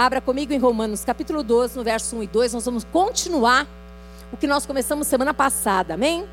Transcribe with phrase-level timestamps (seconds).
[0.00, 2.54] Abra comigo em Romanos capítulo 12, no verso 1 e 2.
[2.54, 3.68] Nós vamos continuar
[4.32, 6.26] o que nós começamos semana passada, amém?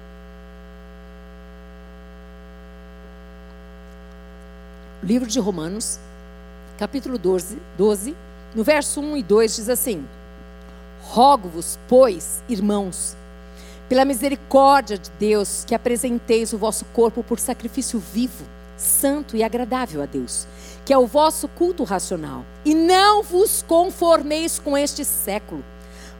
[5.03, 5.99] Livro de Romanos,
[6.77, 8.15] capítulo 12, 12,
[8.55, 10.07] no verso 1 e 2 diz assim:
[11.01, 13.17] Rogo-vos, pois, irmãos,
[13.89, 18.45] pela misericórdia de Deus, que apresenteis o vosso corpo por sacrifício vivo,
[18.77, 20.47] santo e agradável a Deus,
[20.85, 22.45] que é o vosso culto racional.
[22.63, 25.65] E não vos conformeis com este século,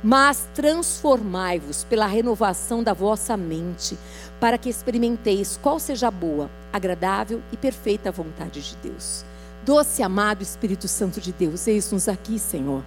[0.04, 3.98] mas transformai-vos pela renovação da vossa mente,
[4.40, 9.24] para que experimenteis qual seja a boa, agradável e perfeita vontade de Deus.
[9.66, 12.84] Doce amado Espírito Santo de Deus, eis-nos aqui, Senhor.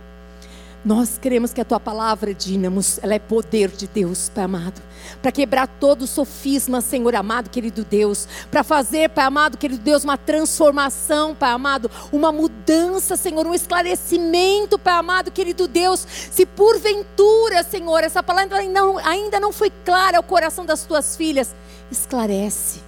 [0.83, 4.81] Nós queremos que a tua palavra, dínamos, ela é poder de Deus, Pai amado,
[5.21, 10.05] para quebrar todo o sofisma, Senhor amado, querido Deus, para fazer, Pai amado, querido Deus,
[10.05, 16.07] uma transformação, Pai amado, uma mudança, Senhor, um esclarecimento, Pai amado, querido Deus.
[16.09, 21.15] Se porventura, Senhor, essa palavra ainda não, ainda não foi clara ao coração das tuas
[21.15, 21.55] filhas,
[21.91, 22.81] esclarece,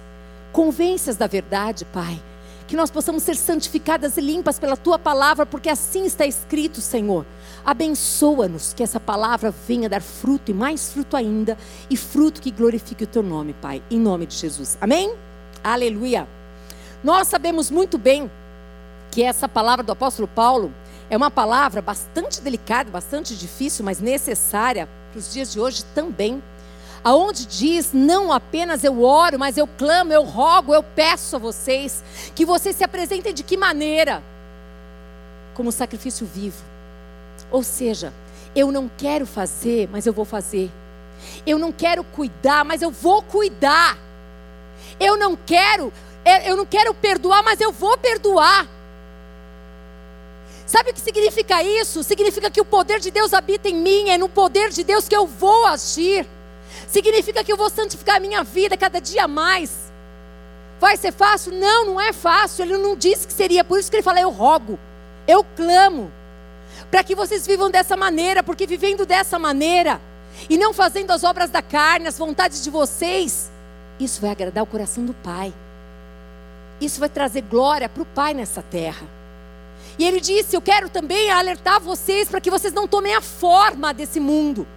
[0.51, 2.19] convence-as da verdade, Pai.
[2.67, 7.23] Que nós possamos ser santificadas e limpas pela tua palavra, porque assim está escrito, Senhor.
[7.65, 11.57] Abençoa-nos, que essa palavra venha dar fruto e mais fruto ainda,
[11.89, 14.77] e fruto que glorifique o teu nome, Pai, em nome de Jesus.
[14.81, 15.13] Amém?
[15.63, 16.27] Aleluia.
[17.03, 18.29] Nós sabemos muito bem
[19.11, 20.73] que essa palavra do apóstolo Paulo
[21.09, 26.41] é uma palavra bastante delicada, bastante difícil, mas necessária para os dias de hoje também
[27.03, 32.03] aonde diz: não apenas eu oro, mas eu clamo, eu rogo, eu peço a vocês
[32.33, 34.23] que vocês se apresentem de que maneira?
[35.53, 36.72] Como sacrifício vivo.
[37.53, 38.11] Ou seja,
[38.55, 40.71] eu não quero fazer, mas eu vou fazer.
[41.45, 43.95] Eu não quero cuidar, mas eu vou cuidar.
[44.99, 45.93] Eu não quero,
[46.45, 48.67] eu não quero perdoar, mas eu vou perdoar.
[50.65, 52.03] Sabe o que significa isso?
[52.03, 55.15] Significa que o poder de Deus habita em mim, é no poder de Deus que
[55.15, 56.27] eu vou agir.
[56.87, 59.91] Significa que eu vou santificar a minha vida cada dia mais.
[60.79, 61.51] Vai ser fácil?
[61.51, 62.65] Não, não é fácil.
[62.65, 63.63] Ele não disse que seria.
[63.63, 64.79] Por isso que ele fala: eu rogo,
[65.27, 66.11] eu clamo.
[66.93, 69.99] Para que vocês vivam dessa maneira, porque vivendo dessa maneira,
[70.47, 73.49] e não fazendo as obras da carne, as vontades de vocês,
[73.99, 75.51] isso vai agradar o coração do Pai.
[76.79, 79.07] Isso vai trazer glória para o Pai nessa terra.
[79.97, 83.91] E ele disse: Eu quero também alertar vocês para que vocês não tomem a forma
[83.91, 84.67] desse mundo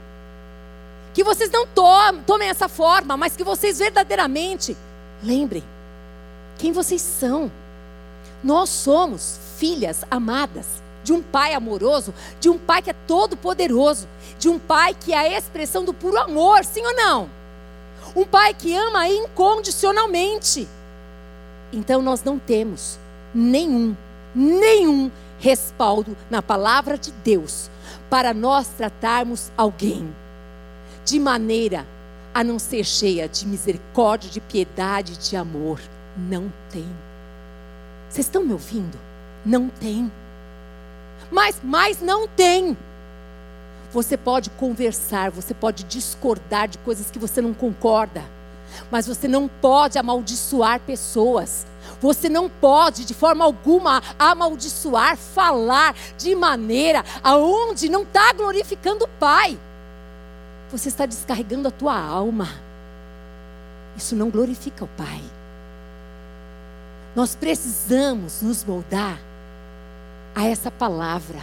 [1.12, 4.75] que vocês não tomem essa forma, mas que vocês verdadeiramente
[5.22, 5.62] lembrem
[6.56, 7.53] quem vocês são.
[8.43, 14.09] Nós somos filhas amadas de um pai amoroso, de um pai que é todo poderoso,
[14.41, 17.31] de um pai que é a expressão do puro amor, sim ou não?
[18.17, 20.66] Um pai que ama incondicionalmente.
[21.72, 22.99] Então nós não temos
[23.33, 23.97] nenhum,
[24.34, 25.09] nenhum
[25.39, 27.71] respaldo na palavra de Deus
[28.11, 30.12] para nós tratarmos alguém
[31.05, 31.87] de maneira
[32.34, 35.81] a não ser cheia de misericórdia, de piedade, de amor.
[36.16, 36.87] Não tem.
[38.09, 38.99] Vocês estão me ouvindo?
[39.45, 40.11] Não tem.
[41.31, 42.77] Mas, mas não tem.
[43.93, 48.22] Você pode conversar, você pode discordar de coisas que você não concorda,
[48.91, 51.66] mas você não pode amaldiçoar pessoas.
[52.00, 59.09] Você não pode, de forma alguma, amaldiçoar, falar de maneira aonde não está glorificando o
[59.09, 59.59] Pai
[60.71, 62.48] você está descarregando a tua alma.
[63.97, 65.22] Isso não glorifica o Pai.
[67.15, 69.19] Nós precisamos nos moldar
[70.36, 71.42] a essa palavra.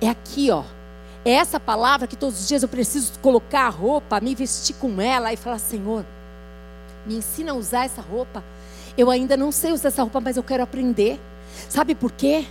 [0.00, 0.64] É aqui, ó.
[1.24, 5.00] É essa palavra que todos os dias eu preciso colocar a roupa, me vestir com
[5.00, 6.04] ela e falar: Senhor,
[7.06, 8.42] me ensina a usar essa roupa.
[8.98, 11.20] Eu ainda não sei usar essa roupa, mas eu quero aprender.
[11.68, 12.44] Sabe por quê?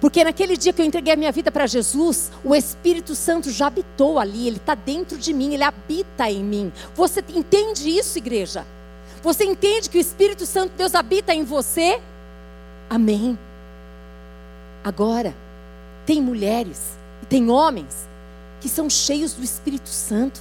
[0.00, 3.66] Porque naquele dia que eu entreguei a minha vida para Jesus, o Espírito Santo já
[3.66, 6.72] habitou ali, ele está dentro de mim, ele habita em mim.
[6.94, 8.64] Você entende isso, igreja?
[9.22, 12.00] Você entende que o Espírito Santo Deus habita em você?
[12.88, 13.38] Amém.
[14.86, 15.34] Agora,
[16.06, 18.06] tem mulheres e tem homens
[18.60, 20.40] que são cheios do Espírito Santo.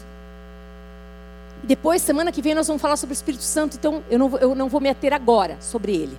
[1.64, 4.38] E depois, semana que vem, nós vamos falar sobre o Espírito Santo, então eu não,
[4.38, 6.16] eu não vou me ater agora sobre ele.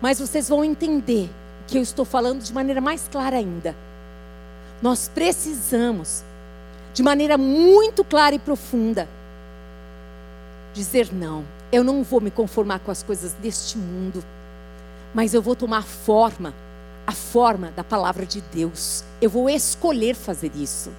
[0.00, 1.28] Mas vocês vão entender
[1.66, 3.74] que eu estou falando de maneira mais clara ainda.
[4.80, 6.22] Nós precisamos,
[6.92, 9.08] de maneira muito clara e profunda,
[10.72, 11.44] dizer não.
[11.72, 14.24] Eu não vou me conformar com as coisas deste mundo,
[15.12, 16.54] mas eu vou tomar forma,
[17.06, 19.04] a forma da palavra de Deus.
[19.20, 20.92] Eu vou escolher fazer isso.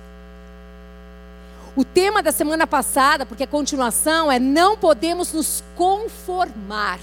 [1.75, 6.99] O tema da semana passada, porque a continuação é não podemos nos conformar.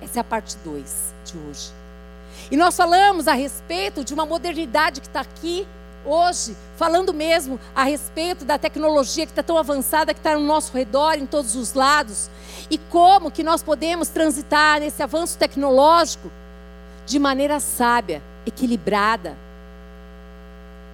[0.00, 1.70] Essa é a parte 2 de hoje.
[2.50, 5.66] E nós falamos a respeito de uma modernidade que está aqui
[6.04, 10.72] hoje, falando mesmo a respeito da tecnologia que está tão avançada, que está no nosso
[10.72, 12.30] redor, em todos os lados,
[12.70, 16.30] e como que nós podemos transitar nesse avanço tecnológico
[17.10, 19.36] de maneira sábia, equilibrada,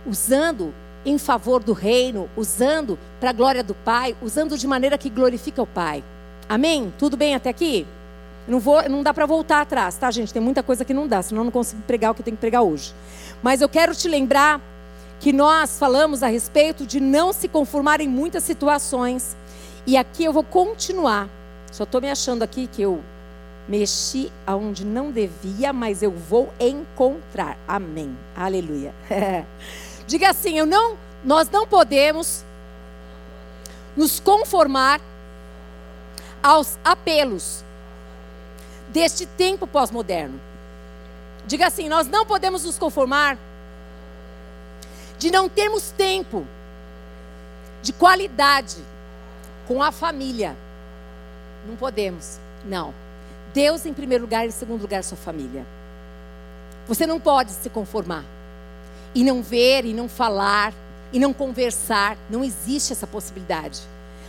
[0.06, 0.72] usando
[1.04, 5.60] em favor do reino, usando para a glória do Pai, usando de maneira que glorifica
[5.60, 6.02] o Pai.
[6.48, 6.90] Amém?
[6.98, 7.86] Tudo bem até aqui?
[8.48, 10.32] Não, vou, não dá para voltar atrás, tá, gente?
[10.32, 12.36] Tem muita coisa que não dá, senão eu não consigo pregar o que eu tenho
[12.38, 12.94] que pregar hoje.
[13.42, 14.58] Mas eu quero te lembrar
[15.20, 19.36] que nós falamos a respeito de não se conformar em muitas situações.
[19.86, 21.28] E aqui eu vou continuar.
[21.70, 23.02] Só estou me achando aqui que eu
[23.68, 27.58] mexi aonde não devia, mas eu vou encontrar.
[27.66, 28.16] Amém.
[28.36, 28.94] Aleluia.
[30.06, 32.44] Diga assim, eu não, nós não podemos
[33.96, 35.00] nos conformar
[36.42, 37.64] aos apelos
[38.88, 40.40] deste tempo pós-moderno.
[41.46, 43.38] Diga assim: nós não podemos nos conformar
[45.18, 46.46] de não termos tempo
[47.82, 48.76] de qualidade
[49.66, 50.56] com a família.
[51.66, 52.94] Não podemos, não.
[53.56, 55.66] Deus em primeiro lugar, em segundo lugar, sua família.
[56.86, 58.22] Você não pode se conformar
[59.14, 60.74] e não ver e não falar
[61.10, 62.18] e não conversar.
[62.28, 63.80] Não existe essa possibilidade.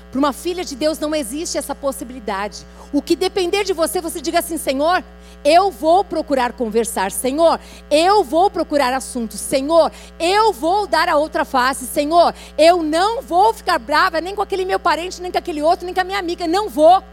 [0.09, 2.65] Para uma filha de Deus não existe essa possibilidade.
[2.93, 5.03] O que depender de você, você diga assim: Senhor,
[5.43, 7.11] eu vou procurar conversar.
[7.11, 7.59] Senhor,
[7.91, 9.41] eu vou procurar assuntos.
[9.41, 11.85] Senhor, eu vou dar a outra face.
[11.85, 15.83] Senhor, eu não vou ficar brava nem com aquele meu parente, nem com aquele outro,
[15.83, 16.47] nem com a minha amiga.
[16.47, 17.03] Não vou.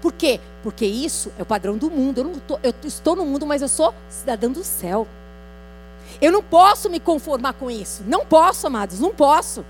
[0.00, 0.40] Por quê?
[0.62, 2.20] Porque isso é o padrão do mundo.
[2.20, 5.06] Eu, tô, eu estou no mundo, mas eu sou cidadã do céu.
[6.20, 8.02] Eu não posso me conformar com isso.
[8.06, 9.64] Não posso, amados, não posso.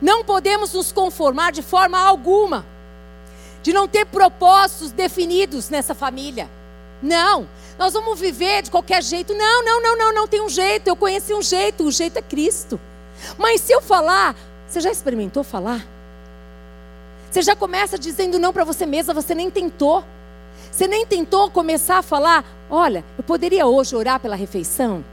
[0.00, 2.64] Não podemos nos conformar de forma alguma,
[3.62, 6.48] de não ter propósitos definidos nessa família.
[7.02, 7.48] Não,
[7.78, 9.34] nós vamos viver de qualquer jeito.
[9.34, 10.88] Não, não, não, não, não tem um jeito.
[10.88, 12.78] Eu conheci um jeito, o jeito é Cristo.
[13.36, 14.36] Mas se eu falar,
[14.66, 15.84] você já experimentou falar?
[17.30, 20.04] Você já começa dizendo não para você mesma, você nem tentou.
[20.70, 25.04] Você nem tentou começar a falar: olha, eu poderia hoje orar pela refeição?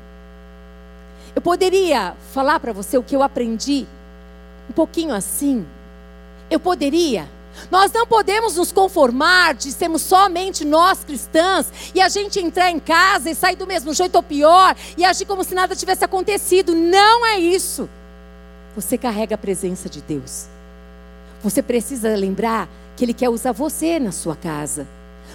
[1.36, 3.86] Eu poderia falar para você o que eu aprendi
[4.70, 5.66] um pouquinho assim,
[6.50, 7.30] eu poderia.
[7.72, 12.80] Nós não podemos nos conformar de sermos somente nós cristãs e a gente entrar em
[12.80, 16.76] casa e sair do mesmo jeito ou pior e agir como se nada tivesse acontecido.
[16.76, 17.90] Não é isso.
[18.76, 20.48] Você carrega a presença de Deus.
[21.46, 24.88] Você precisa lembrar que Ele quer usar você na sua casa.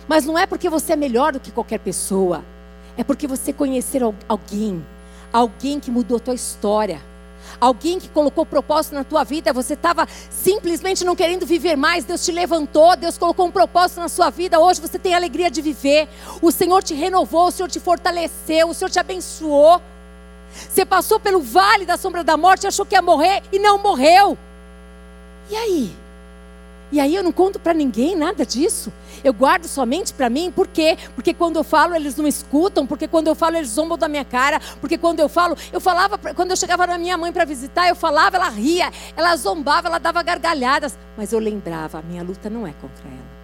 [0.08, 2.44] Mas não é porque você é melhor do que qualquer pessoa.
[2.96, 4.84] É porque você conhecer alguém,
[5.32, 7.00] alguém que mudou a tua história
[7.58, 12.24] alguém que colocou propósito na tua vida, você estava simplesmente não querendo viver mais, Deus
[12.24, 16.08] te levantou, Deus colocou um propósito na sua vida, hoje você tem alegria de viver,
[16.40, 19.80] o Senhor te renovou, o Senhor te fortaleceu, o Senhor te abençoou.
[20.68, 24.36] Você passou pelo vale da sombra da morte, achou que ia morrer e não morreu.
[25.50, 25.99] E aí?
[26.92, 28.92] E aí eu não conto para ninguém nada disso.
[29.22, 30.96] Eu guardo somente para mim, por quê?
[31.14, 34.24] Porque quando eu falo eles não escutam, porque quando eu falo eles zombam da minha
[34.24, 37.88] cara, porque quando eu falo, eu falava, quando eu chegava na minha mãe para visitar,
[37.88, 42.50] eu falava, ela ria, ela zombava, ela dava gargalhadas, mas eu lembrava, a minha luta
[42.50, 43.40] não é contra ela.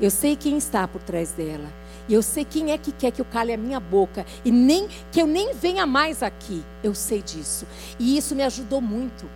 [0.00, 1.68] Eu sei quem está por trás dela.
[2.08, 4.88] E eu sei quem é que quer que eu cale a minha boca e nem
[5.12, 6.64] que eu nem venha mais aqui.
[6.82, 7.66] Eu sei disso.
[7.98, 9.28] E isso me ajudou muito.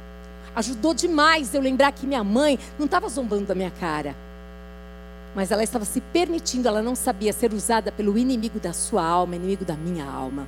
[0.54, 4.14] Ajudou demais eu lembrar que minha mãe não estava zombando da minha cara.
[5.34, 9.36] Mas ela estava se permitindo, ela não sabia ser usada pelo inimigo da sua alma,
[9.36, 10.46] inimigo da minha alma.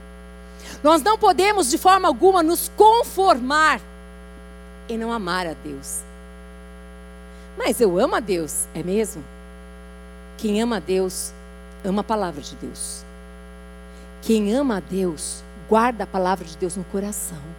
[0.83, 3.81] Nós não podemos de forma alguma nos conformar
[4.89, 6.03] em não amar a Deus.
[7.57, 9.25] Mas eu amo a Deus, é mesmo?
[10.37, 11.33] Quem ama a Deus,
[11.85, 13.05] ama a palavra de Deus.
[14.21, 17.54] Quem ama a Deus, guarda a palavra de Deus no coração.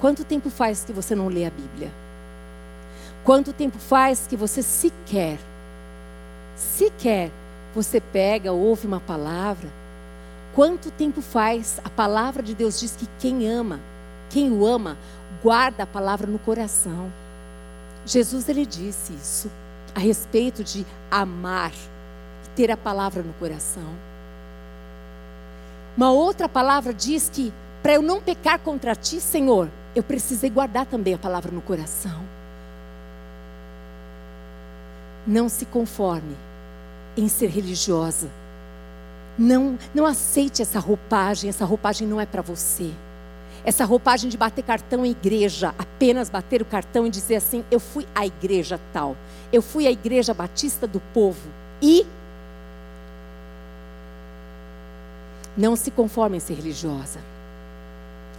[0.00, 1.90] Quanto tempo faz que você não lê a Bíblia?
[3.24, 5.38] Quanto tempo faz que você sequer,
[6.54, 7.30] sequer,
[7.74, 9.68] você pega, ouve uma palavra?
[10.54, 11.80] Quanto tempo faz?
[11.84, 13.80] A palavra de Deus diz que quem ama,
[14.30, 14.96] quem o ama,
[15.42, 17.10] guarda a palavra no coração.
[18.04, 19.50] Jesus ele disse isso
[19.94, 21.72] a respeito de amar,
[22.54, 23.88] ter a palavra no coração.
[25.96, 30.84] Uma outra palavra diz que para eu não pecar contra ti, Senhor, eu precisei guardar
[30.84, 32.20] também a palavra no coração.
[35.26, 36.36] Não se conforme
[37.16, 38.28] em ser religiosa.
[39.38, 42.92] Não, não aceite essa roupagem, essa roupagem não é para você.
[43.64, 47.80] Essa roupagem de bater cartão em igreja, apenas bater o cartão e dizer assim: eu
[47.80, 49.16] fui à igreja tal,
[49.50, 51.48] eu fui à igreja batista do povo
[51.80, 52.06] e
[55.56, 57.18] Não se conforme em ser religiosa.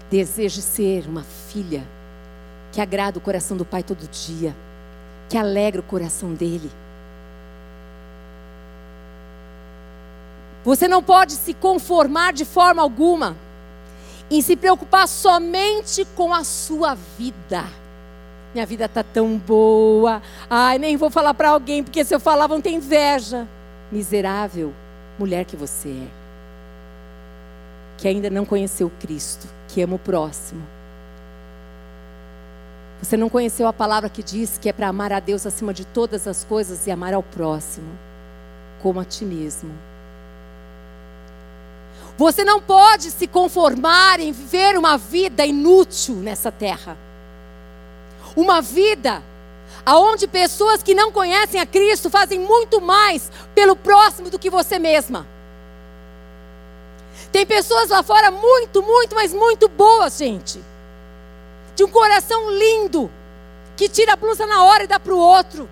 [0.10, 1.84] Deseje ser uma filha
[2.72, 4.56] que agrada o coração do Pai todo dia,
[5.30, 6.72] que alegra o coração dele.
[10.64, 13.36] Você não pode se conformar de forma alguma
[14.30, 17.66] em se preocupar somente com a sua vida.
[18.54, 20.22] Minha vida está tão boa.
[20.50, 23.48] Ai, nem vou falar para alguém, porque se eu falar vão ter inveja.
[23.92, 24.74] Miserável
[25.18, 26.08] mulher que você é.
[27.98, 30.66] Que ainda não conheceu Cristo, que ama o próximo.
[33.02, 35.86] Você não conheceu a palavra que diz que é para amar a Deus acima de
[35.86, 37.88] todas as coisas e amar ao próximo,
[38.82, 39.72] como a ti mesmo.
[42.18, 46.98] Você não pode se conformar em viver uma vida inútil nessa terra.
[48.36, 49.22] Uma vida
[49.86, 54.80] aonde pessoas que não conhecem a Cristo fazem muito mais pelo próximo do que você
[54.80, 55.28] mesma.
[57.38, 60.60] Tem pessoas lá fora muito, muito, mas muito boas, gente.
[61.76, 63.12] De um coração lindo,
[63.76, 65.70] que tira a blusa na hora e dá para o outro.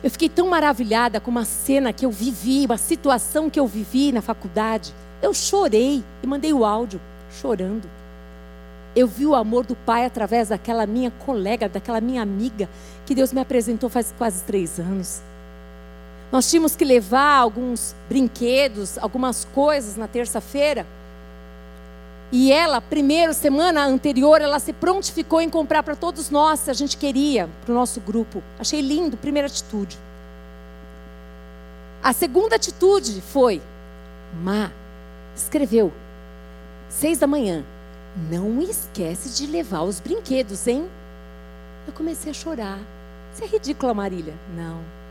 [0.00, 4.12] Eu fiquei tão maravilhada com uma cena que eu vivi, uma situação que eu vivi
[4.12, 4.94] na faculdade.
[5.20, 7.00] Eu chorei e mandei o áudio,
[7.40, 7.90] chorando.
[8.94, 12.68] Eu vi o amor do Pai através daquela minha colega, daquela minha amiga,
[13.04, 15.20] que Deus me apresentou faz quase três anos.
[16.32, 20.86] Nós tínhamos que levar alguns brinquedos, algumas coisas na terça-feira.
[22.32, 26.72] E ela, primeiro, semana anterior, ela se prontificou em comprar para todos nós, se a
[26.72, 28.42] gente queria, para o nosso grupo.
[28.58, 29.98] Achei lindo, primeira atitude.
[32.02, 33.60] A segunda atitude foi,
[34.42, 34.72] Má,
[35.36, 35.92] escreveu,
[36.88, 37.62] seis da manhã,
[38.30, 40.88] não esquece de levar os brinquedos, hein?
[41.86, 42.78] Eu comecei a chorar.
[43.32, 44.34] Você é ridícula, Marília.
[44.56, 45.01] Não.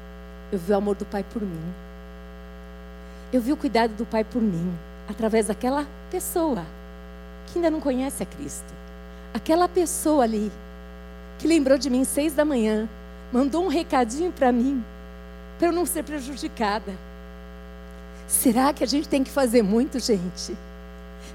[0.52, 1.74] Eu vi o amor do Pai por mim.
[3.32, 4.74] Eu vi o cuidado do Pai por mim,
[5.08, 6.66] através daquela pessoa
[7.48, 8.74] que ainda não conhece a Cristo.
[9.34, 10.52] Aquela pessoa ali,
[11.40, 12.88] que lembrou de mim seis da manhã,
[13.32, 14.84] mandou um recadinho para mim,
[15.58, 16.94] para eu não ser prejudicada.
[18.28, 20.58] Será que a gente tem que fazer muito, gente?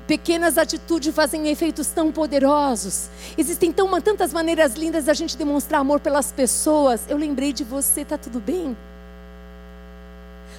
[0.07, 3.09] Pequenas atitudes fazem efeitos tão poderosos.
[3.37, 7.05] Existem tão, tantas maneiras lindas da gente demonstrar amor pelas pessoas.
[7.09, 8.77] Eu lembrei de você, tá tudo bem?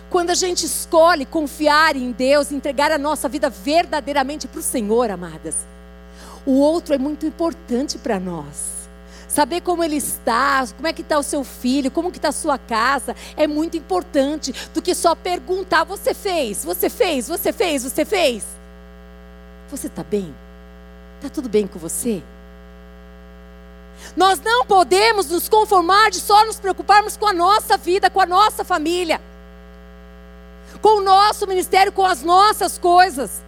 [0.09, 5.11] Quando a gente escolhe confiar em Deus, entregar a nossa vida verdadeiramente para o Senhor,
[5.11, 5.65] amadas,
[6.45, 8.77] o outro é muito importante para nós.
[9.27, 12.31] Saber como ele está, como é que está o seu filho, como que está a
[12.31, 17.83] sua casa, é muito importante do que só perguntar: você fez, você fez, você fez,
[17.83, 18.45] você fez.
[19.69, 20.33] Você está bem?
[21.17, 22.23] Está tudo bem com você?
[24.15, 28.25] Nós não podemos nos conformar de só nos preocuparmos com a nossa vida, com a
[28.25, 29.19] nossa família
[30.81, 33.43] com o nosso ministério, com as nossas coisas.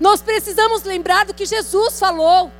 [0.00, 2.52] Nós precisamos lembrar do que Jesus falou.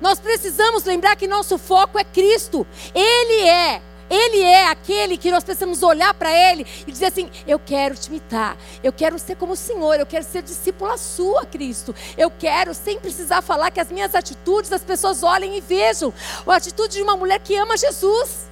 [0.00, 2.66] Nós precisamos lembrar que nosso foco é Cristo.
[2.94, 7.58] Ele é ele é aquele que nós precisamos olhar para Ele e dizer assim: Eu
[7.58, 11.94] quero te imitar, eu quero ser como o Senhor, eu quero ser discípula sua, Cristo.
[12.16, 16.14] Eu quero, sem precisar falar, que as minhas atitudes as pessoas olhem e vejam
[16.46, 18.46] a atitude de uma mulher que ama Jesus.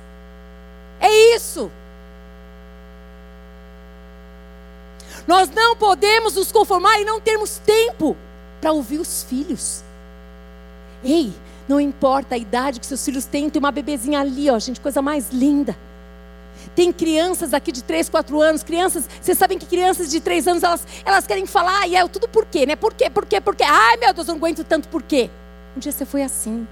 [1.00, 1.70] É isso.
[5.26, 8.16] Nós não podemos nos conformar e não termos tempo
[8.60, 9.82] para ouvir os filhos.
[11.02, 11.32] Ei,
[11.68, 15.00] não importa a idade que seus filhos têm, tem uma bebezinha ali, ó, gente, coisa
[15.00, 15.76] mais linda.
[16.74, 20.62] Tem crianças aqui de 3, 4 anos, crianças, vocês sabem que crianças de 3 anos,
[20.62, 22.76] elas, elas querem falar, e é tudo por quê, né?
[22.76, 23.64] Por quê, por quê, por quê?
[23.64, 25.30] Ai, meu Deus, eu não aguento tanto por quê.
[25.76, 26.66] Um dia você foi assim.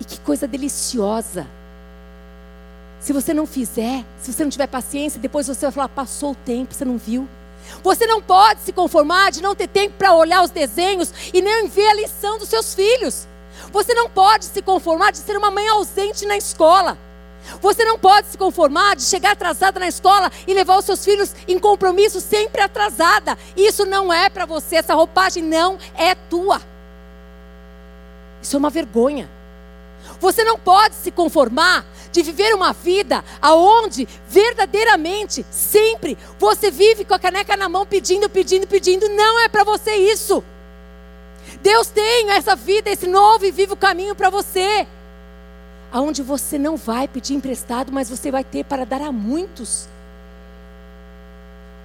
[0.00, 1.46] E que coisa deliciosa
[3.00, 6.34] se você não fizer, se você não tiver paciência, depois você vai falar: passou o
[6.34, 7.26] tempo, você não viu.
[7.82, 11.68] Você não pode se conformar de não ter tempo para olhar os desenhos e nem
[11.68, 13.26] ver a lição dos seus filhos.
[13.72, 16.98] Você não pode se conformar de ser uma mãe ausente na escola.
[17.60, 21.34] Você não pode se conformar de chegar atrasada na escola e levar os seus filhos
[21.48, 23.38] em compromisso sempre atrasada.
[23.56, 26.60] Isso não é para você, essa roupagem não é tua.
[28.42, 29.39] Isso é uma vergonha.
[30.18, 37.14] Você não pode se conformar de viver uma vida aonde verdadeiramente, sempre, você vive com
[37.14, 39.08] a caneca na mão pedindo, pedindo, pedindo.
[39.08, 40.42] Não é para você isso.
[41.62, 44.86] Deus tem essa vida, esse novo e vivo caminho para você.
[45.92, 49.88] Aonde você não vai pedir emprestado, mas você vai ter para dar a muitos.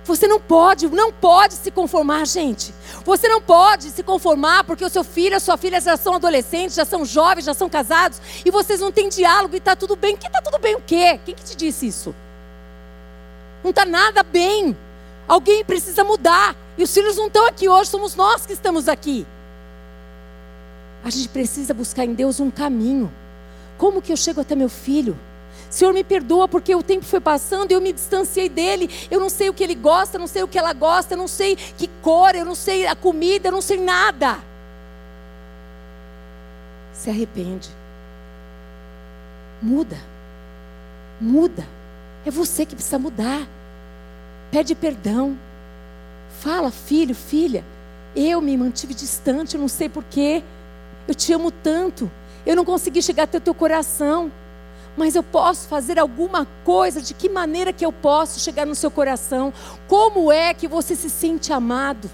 [0.05, 2.71] Você não pode, não pode se conformar, gente.
[3.03, 6.75] Você não pode se conformar porque o seu filho, a sua filha já são adolescentes,
[6.75, 10.15] já são jovens, já são casados e vocês não têm diálogo e está tudo bem.
[10.15, 11.19] Que está tudo bem o quê?
[11.25, 12.15] Quem que te disse isso?
[13.63, 14.77] Não está nada bem.
[15.27, 16.55] Alguém precisa mudar.
[16.77, 19.25] E os filhos não estão aqui hoje, somos nós que estamos aqui.
[21.03, 23.11] A gente precisa buscar em Deus um caminho.
[23.77, 25.17] Como que eu chego até meu filho?
[25.69, 28.89] Senhor, me perdoa porque o tempo foi passando e eu me distanciei dele.
[29.09, 31.55] Eu não sei o que ele gosta, não sei o que ela gosta, não sei
[31.55, 34.37] que cor, eu não sei a comida, eu não sei nada.
[36.93, 37.69] Se arrepende.
[39.61, 39.97] Muda.
[41.19, 41.67] Muda.
[42.25, 43.47] É você que precisa mudar.
[44.51, 45.37] Pede perdão.
[46.39, 47.63] Fala, filho, filha.
[48.15, 50.43] Eu me mantive distante, eu não sei porquê.
[51.07, 52.09] Eu te amo tanto.
[52.45, 54.31] Eu não consegui chegar até o teu coração
[54.97, 58.89] mas eu posso fazer alguma coisa, de que maneira que eu posso chegar no seu
[58.89, 59.53] coração?
[59.87, 62.09] Como é que você se sente amado?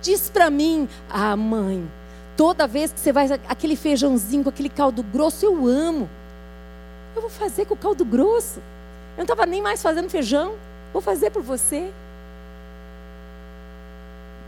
[0.00, 1.88] Diz para mim, ah, mãe,
[2.36, 6.08] toda vez que você vai aquele feijãozinho com aquele caldo grosso, eu amo.
[7.16, 8.58] Eu vou fazer com o caldo grosso.
[9.16, 10.54] Eu não estava nem mais fazendo feijão,
[10.92, 11.92] vou fazer por você.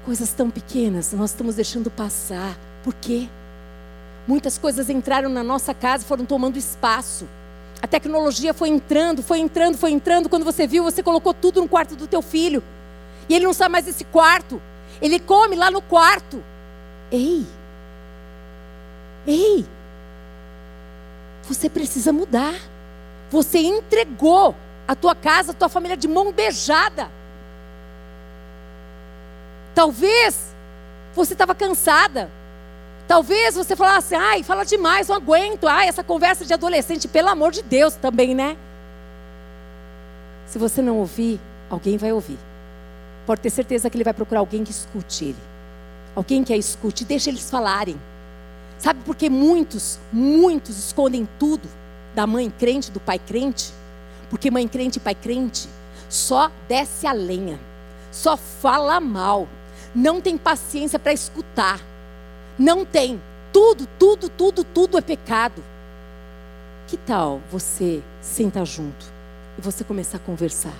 [0.04, 2.56] Coisas tão pequenas nós estamos deixando passar.
[2.85, 3.28] Por quê?
[4.26, 7.26] Muitas coisas entraram na nossa casa e foram tomando espaço.
[7.83, 10.28] A tecnologia foi entrando, foi entrando, foi entrando.
[10.28, 12.62] Quando você viu, você colocou tudo no quarto do teu filho.
[13.28, 14.61] E ele não sabe mais esse quarto.
[15.00, 16.42] Ele come lá no quarto.
[17.11, 17.47] Ei!
[19.26, 19.66] Ei!
[21.42, 22.54] Você precisa mudar.
[23.30, 24.54] Você entregou
[24.88, 27.11] a tua casa, a tua família de mão beijada.
[29.75, 30.54] Talvez
[31.14, 32.30] você estava cansada.
[33.07, 35.69] Talvez você falasse, ai, fala demais, não aguento.
[35.69, 38.57] Ai, essa conversa de adolescente, pelo amor de Deus, também, né?
[40.47, 42.39] Se você não ouvir, alguém vai ouvir.
[43.25, 45.39] Pode ter certeza que ele vai procurar alguém que escute ele.
[46.15, 48.01] Alguém que a escute, deixa eles falarem.
[48.79, 51.69] Sabe por que muitos, muitos escondem tudo
[52.15, 53.73] da mãe crente, do pai crente?
[54.29, 55.69] Porque mãe crente e pai crente
[56.09, 57.59] só desce a lenha,
[58.13, 59.49] só fala mal,
[59.95, 61.81] não tem paciência para escutar
[62.59, 63.21] não tem.
[63.53, 65.62] Tudo, tudo, tudo, tudo é pecado.
[66.87, 69.07] Que tal você sentar junto
[69.59, 70.75] e você começar a conversar?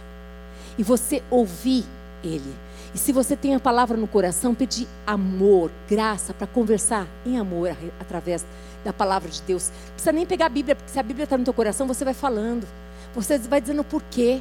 [0.79, 1.85] E você ouvir
[2.23, 2.55] ele.
[2.95, 7.77] E se você tem a palavra no coração, pedir amor, graça para conversar em amor
[8.01, 8.45] através
[8.85, 9.71] da palavra de Deus.
[9.71, 12.05] Não precisa nem pegar a Bíblia, porque se a Bíblia está no teu coração, você
[12.05, 12.67] vai falando.
[13.15, 14.41] Você vai dizendo por quê.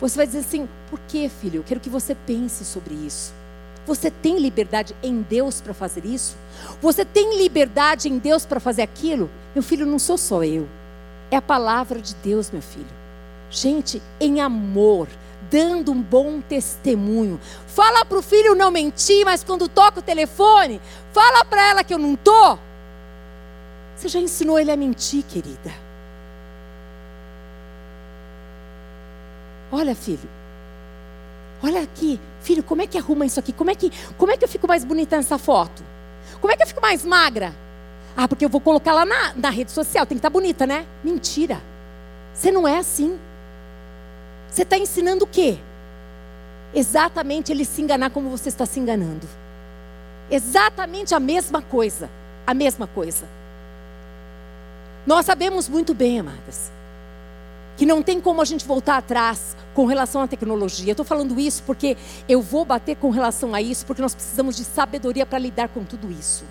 [0.00, 1.58] Você vai dizer assim, por quê, filho?
[1.58, 3.32] Eu quero que você pense sobre isso.
[3.86, 6.36] Você tem liberdade em Deus para fazer isso?
[6.80, 9.28] Você tem liberdade em Deus para fazer aquilo?
[9.54, 10.68] Meu filho, não sou só eu.
[11.30, 12.86] É a palavra de Deus, meu filho.
[13.50, 15.08] Gente, em amor,
[15.50, 17.40] dando um bom testemunho.
[17.66, 20.80] Fala para o filho não mentir, mas quando toca o telefone,
[21.12, 22.58] fala para ela que eu não tô.
[23.96, 25.72] Você já ensinou ele a mentir, querida.
[29.70, 30.28] Olha, filho,
[31.64, 33.52] Olha aqui, filho, como é que arruma isso aqui?
[33.52, 35.82] Como é que, como é que eu fico mais bonita nessa foto?
[36.40, 37.54] Como é que eu fico mais magra?
[38.16, 40.66] Ah, porque eu vou colocar lá na, na rede social, tem que estar tá bonita,
[40.66, 40.86] né?
[41.02, 41.60] Mentira.
[42.34, 43.18] Você não é assim.
[44.50, 45.58] Você está ensinando o quê?
[46.74, 49.26] Exatamente ele se enganar como você está se enganando.
[50.30, 52.10] Exatamente a mesma coisa.
[52.46, 53.26] A mesma coisa.
[55.06, 56.70] Nós sabemos muito bem, amadas,
[57.76, 60.90] que não tem como a gente voltar atrás com relação à tecnologia.
[60.90, 61.96] Eu estou falando isso porque
[62.28, 65.84] eu vou bater com relação a isso, porque nós precisamos de sabedoria para lidar com
[65.84, 66.44] tudo isso.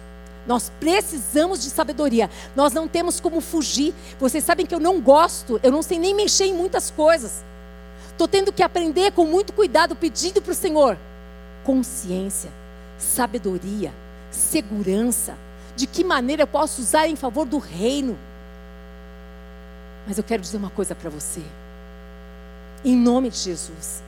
[0.47, 2.29] Nós precisamos de sabedoria.
[2.55, 3.93] Nós não temos como fugir.
[4.19, 7.43] Vocês sabem que eu não gosto, eu não sei nem mexer em muitas coisas.
[8.09, 10.97] Estou tendo que aprender com muito cuidado, pedindo para o Senhor
[11.63, 12.51] consciência,
[12.97, 13.93] sabedoria,
[14.31, 15.35] segurança.
[15.75, 18.17] De que maneira eu posso usar em favor do reino?
[20.07, 21.41] Mas eu quero dizer uma coisa para você.
[22.83, 24.03] Em nome de Jesus.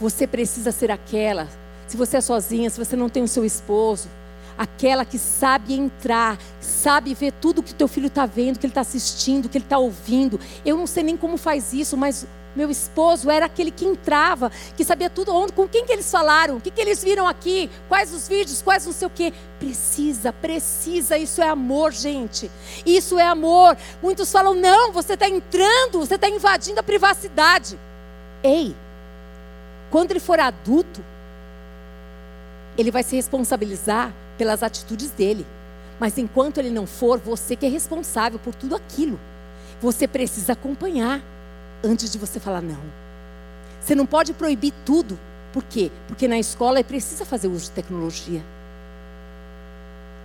[0.00, 1.48] Você precisa ser aquela,
[1.86, 4.08] se você é sozinha, se você não tem o seu esposo,
[4.56, 8.82] aquela que sabe entrar, sabe ver tudo que teu filho está vendo, que ele está
[8.82, 10.38] assistindo, que ele está ouvindo.
[10.64, 12.26] Eu não sei nem como faz isso, mas
[12.58, 16.56] meu esposo era aquele que entrava, que sabia tudo, onde, com quem que eles falaram,
[16.56, 19.32] o que, que eles viram aqui, quais os vídeos, quais não sei o quê.
[19.60, 22.50] Precisa, precisa, isso é amor, gente.
[22.84, 23.76] Isso é amor.
[24.02, 27.78] Muitos falam, não, você está entrando, você está invadindo a privacidade.
[28.42, 28.74] Ei,
[29.88, 31.00] quando ele for adulto,
[32.76, 35.46] ele vai se responsabilizar pelas atitudes dele.
[36.00, 39.18] Mas enquanto ele não for, você que é responsável por tudo aquilo.
[39.80, 41.22] Você precisa acompanhar
[41.82, 42.80] antes de você falar não.
[43.80, 45.18] Você não pode proibir tudo.
[45.52, 45.90] Por quê?
[46.06, 48.44] Porque na escola é precisa fazer uso de tecnologia.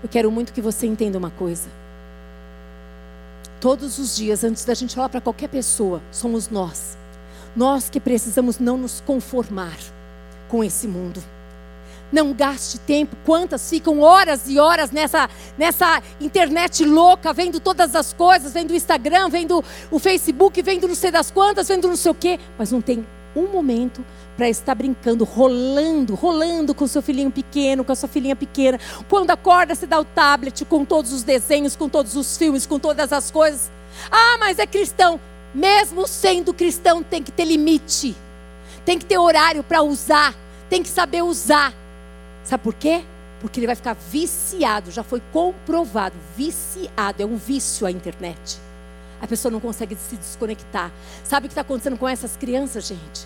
[0.02, 1.70] Eu quero muito que você entenda uma coisa.
[3.62, 6.98] Todos os dias, antes da gente falar para qualquer pessoa, somos nós.
[7.56, 9.78] Nós que precisamos não nos conformar
[10.50, 11.24] com esse mundo.
[12.14, 13.18] Não gaste tempo.
[13.26, 18.76] Quantas ficam horas e horas nessa, nessa internet louca, vendo todas as coisas, vendo o
[18.76, 22.72] Instagram, vendo o Facebook, vendo não sei das quantas, vendo não sei o quê, mas
[22.72, 23.04] não tem
[23.36, 24.06] um momento
[24.38, 28.80] para estar brincando, rolando, rolando com seu filhinho pequeno, com a sua filhinha pequena.
[29.10, 32.78] Quando acorda, se dá o tablet com todos os desenhos, com todos os filmes, com
[32.78, 33.72] todas as coisas.
[34.12, 35.20] Ah, mas é cristão.
[35.52, 38.16] Mesmo sendo cristão, tem que ter limite.
[38.86, 40.36] Tem que ter horário para usar.
[40.70, 41.74] Tem que saber usar.
[42.44, 43.04] Sabe por quê?
[43.40, 48.60] Porque ele vai ficar viciado, já foi comprovado, viciado, é um vício a internet.
[49.22, 50.92] A pessoa não consegue se desconectar.
[51.24, 53.26] Sabe o que está acontecendo com essas crianças, gente?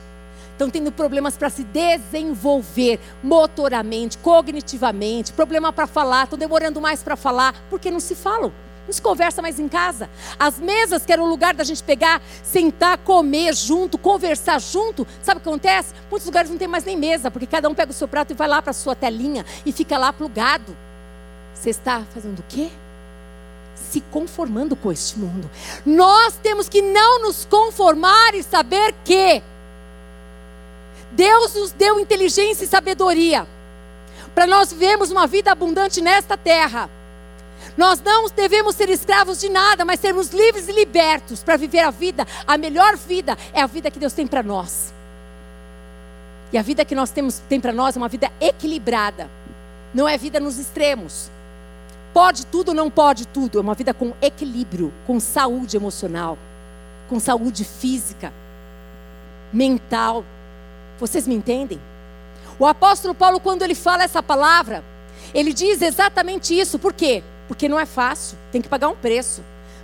[0.52, 7.16] Estão tendo problemas para se desenvolver motoramente, cognitivamente, problema para falar, estão demorando mais para
[7.16, 8.52] falar, porque não se falam.
[8.88, 10.10] Não se conversa mais em casa.
[10.40, 15.06] As mesas, que era lugar da gente pegar, sentar, comer junto, conversar junto.
[15.22, 15.94] Sabe o que acontece?
[16.10, 18.36] Muitos lugares não tem mais nem mesa, porque cada um pega o seu prato e
[18.36, 20.76] vai lá para a sua telinha e fica lá plugado.
[21.54, 22.70] Você está fazendo o quê?
[23.76, 25.50] Se conformando com este mundo.
[25.86, 29.44] Nós temos que não nos conformar e saber que
[31.12, 33.46] Deus nos deu inteligência e sabedoria
[34.34, 36.90] para nós vivermos uma vida abundante nesta terra.
[37.78, 41.92] Nós não devemos ser escravos de nada, mas sermos livres e libertos para viver a
[41.92, 42.26] vida.
[42.48, 44.92] A melhor vida é a vida que Deus tem para nós.
[46.52, 49.30] E a vida que nós temos tem para nós é uma vida equilibrada.
[49.94, 51.30] Não é vida nos extremos.
[52.14, 53.60] Pode tudo, não pode tudo.
[53.60, 56.36] É uma vida com equilíbrio, com saúde emocional,
[57.08, 58.34] com saúde física,
[59.54, 60.26] mental.
[61.00, 61.80] Vocês me entendem?
[62.58, 64.84] O apóstolo Paulo, quando ele fala essa palavra,
[65.32, 66.80] ele diz exatamente isso.
[66.80, 67.24] Por quê?
[67.48, 69.44] Porque não é fácil, tem que pagar um preço.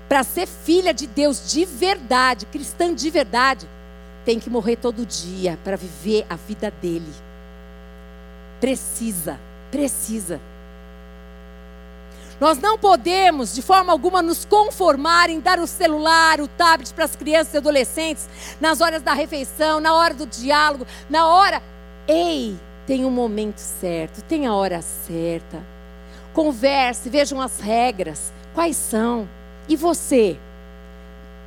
[0.09, 3.67] Para ser filha de Deus de verdade, cristã de verdade,
[4.25, 7.13] tem que morrer todo dia para viver a vida dele.
[8.59, 9.39] Precisa,
[9.71, 10.39] precisa.
[12.39, 17.05] Nós não podemos, de forma alguma, nos conformar em dar o celular, o tablet para
[17.05, 18.27] as crianças e adolescentes
[18.59, 21.61] nas horas da refeição, na hora do diálogo, na hora.
[22.07, 25.72] Ei, tem um momento certo, tem a hora certa.
[26.33, 29.27] Converse, vejam as regras, quais são.
[29.67, 30.37] E você?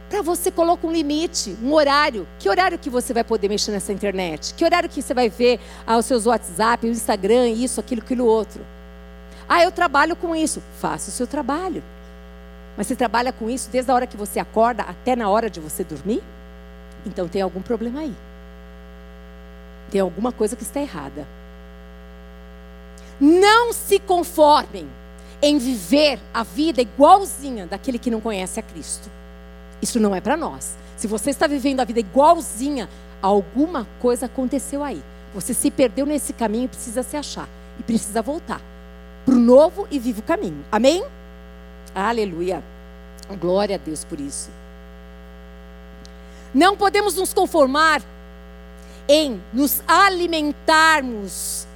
[0.08, 2.26] Para você coloca um limite, um horário.
[2.38, 4.54] Que horário que você vai poder mexer nessa internet?
[4.54, 8.24] Que horário que você vai ver ah, os seus WhatsApp, o Instagram, isso, aquilo, aquilo
[8.24, 8.64] outro?
[9.48, 10.62] Ah, eu trabalho com isso.
[10.80, 11.82] Faça o seu trabalho.
[12.76, 15.58] Mas você trabalha com isso desde a hora que você acorda até na hora de
[15.58, 16.22] você dormir?
[17.04, 18.14] Então tem algum problema aí.
[19.90, 21.26] Tem alguma coisa que está errada.
[23.20, 24.86] Não se conformem
[25.40, 29.10] em viver a vida igualzinha daquele que não conhece a Cristo.
[29.80, 30.76] Isso não é para nós.
[30.96, 32.88] Se você está vivendo a vida igualzinha,
[33.20, 35.02] alguma coisa aconteceu aí.
[35.34, 37.48] Você se perdeu nesse caminho e precisa se achar.
[37.78, 38.60] E precisa voltar
[39.24, 40.64] para o novo e vivo caminho.
[40.70, 41.04] Amém?
[41.94, 42.62] Aleluia.
[43.40, 44.50] Glória a Deus por isso.
[46.54, 48.00] Não podemos nos conformar
[49.08, 51.66] em nos alimentarmos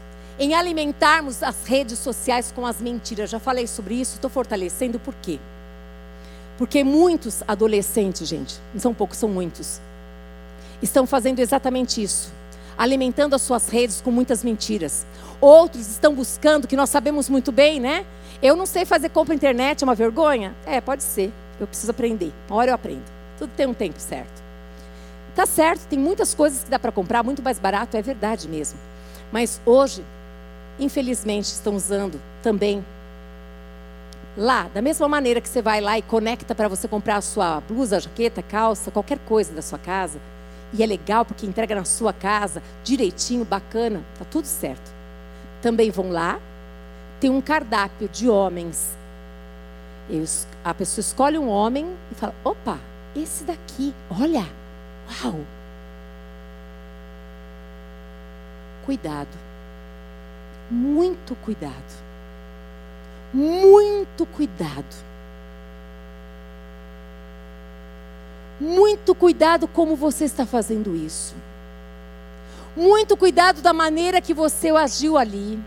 [0.41, 3.29] em alimentarmos as redes sociais com as mentiras.
[3.29, 5.39] Já falei sobre isso, estou fortalecendo por quê?
[6.57, 9.81] Porque muitos adolescentes, gente, não são poucos, são muitos,
[10.81, 12.33] estão fazendo exatamente isso,
[12.77, 15.07] alimentando as suas redes com muitas mentiras.
[15.43, 18.07] Outros estão buscando, que nós sabemos muito bem, né?
[18.43, 20.55] Eu não sei fazer compra na internet, é uma vergonha?
[20.65, 21.31] É, pode ser.
[21.59, 22.33] Eu preciso aprender.
[22.49, 23.05] Uma hora eu aprendo.
[23.39, 24.43] Tudo tem um tempo certo.
[25.35, 28.79] Tá certo, tem muitas coisas que dá para comprar muito mais barato, é verdade mesmo.
[29.31, 30.03] Mas hoje
[30.81, 32.85] infelizmente, estão usando também.
[34.37, 37.61] Lá, da mesma maneira que você vai lá e conecta para você comprar a sua
[37.61, 40.19] blusa, jaqueta, calça, qualquer coisa da sua casa,
[40.73, 44.91] e é legal porque entrega na sua casa, direitinho, bacana, tá tudo certo.
[45.61, 46.41] Também vão lá,
[47.19, 48.97] tem um cardápio de homens.
[50.65, 52.79] a pessoa escolhe um homem e fala: opa,
[53.15, 54.47] esse daqui, olha,
[55.23, 55.41] uau.
[58.87, 59.50] Cuidado
[60.71, 61.75] muito cuidado.
[63.33, 65.11] Muito cuidado.
[68.61, 71.35] Muito cuidado como você está fazendo isso.
[72.77, 75.59] Muito cuidado da maneira que você agiu ali.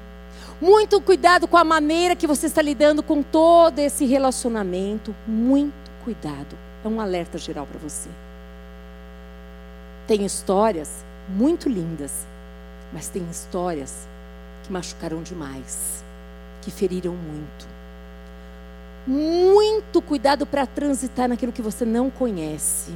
[0.62, 5.13] Muito cuidado com a maneira que você está lidando com todo esse relacionamento.
[5.28, 6.58] Muito cuidado.
[6.86, 8.10] É um alerta geral para você.
[10.08, 12.28] Tem histórias muito lindas,
[12.92, 14.08] mas tem histórias
[14.63, 16.04] que machucaram demais,
[16.62, 17.67] que feriram muito.
[19.06, 22.91] Muito cuidado para transitar naquilo que você não conhece.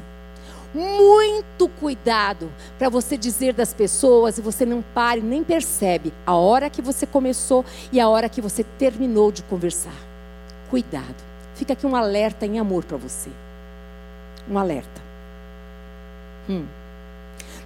[0.73, 6.69] Muito cuidado para você dizer das pessoas e você não pare nem percebe a hora
[6.69, 9.95] que você começou e a hora que você terminou de conversar.
[10.69, 11.15] Cuidado.
[11.55, 13.29] Fica aqui um alerta em amor para você.
[14.49, 15.01] Um alerta.
[16.49, 16.65] Hum.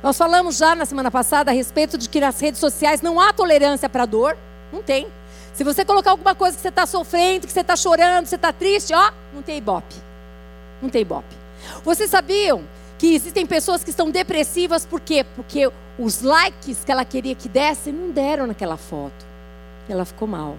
[0.02, 3.32] Nós falamos já na semana passada a respeito de que nas redes sociais não há
[3.32, 4.36] tolerância para dor.
[4.74, 5.08] Não tem.
[5.54, 8.36] Se você colocar alguma coisa que você está sofrendo, que você está chorando, que você
[8.36, 9.96] está triste, ó, não tem ibope.
[10.82, 11.36] Não tem ibope.
[11.84, 12.64] Vocês sabiam
[12.98, 15.26] que existem pessoas que estão depressivas por quê?
[15.36, 19.26] Porque os likes que ela queria que dessem não deram naquela foto.
[19.88, 20.58] E ela ficou mal.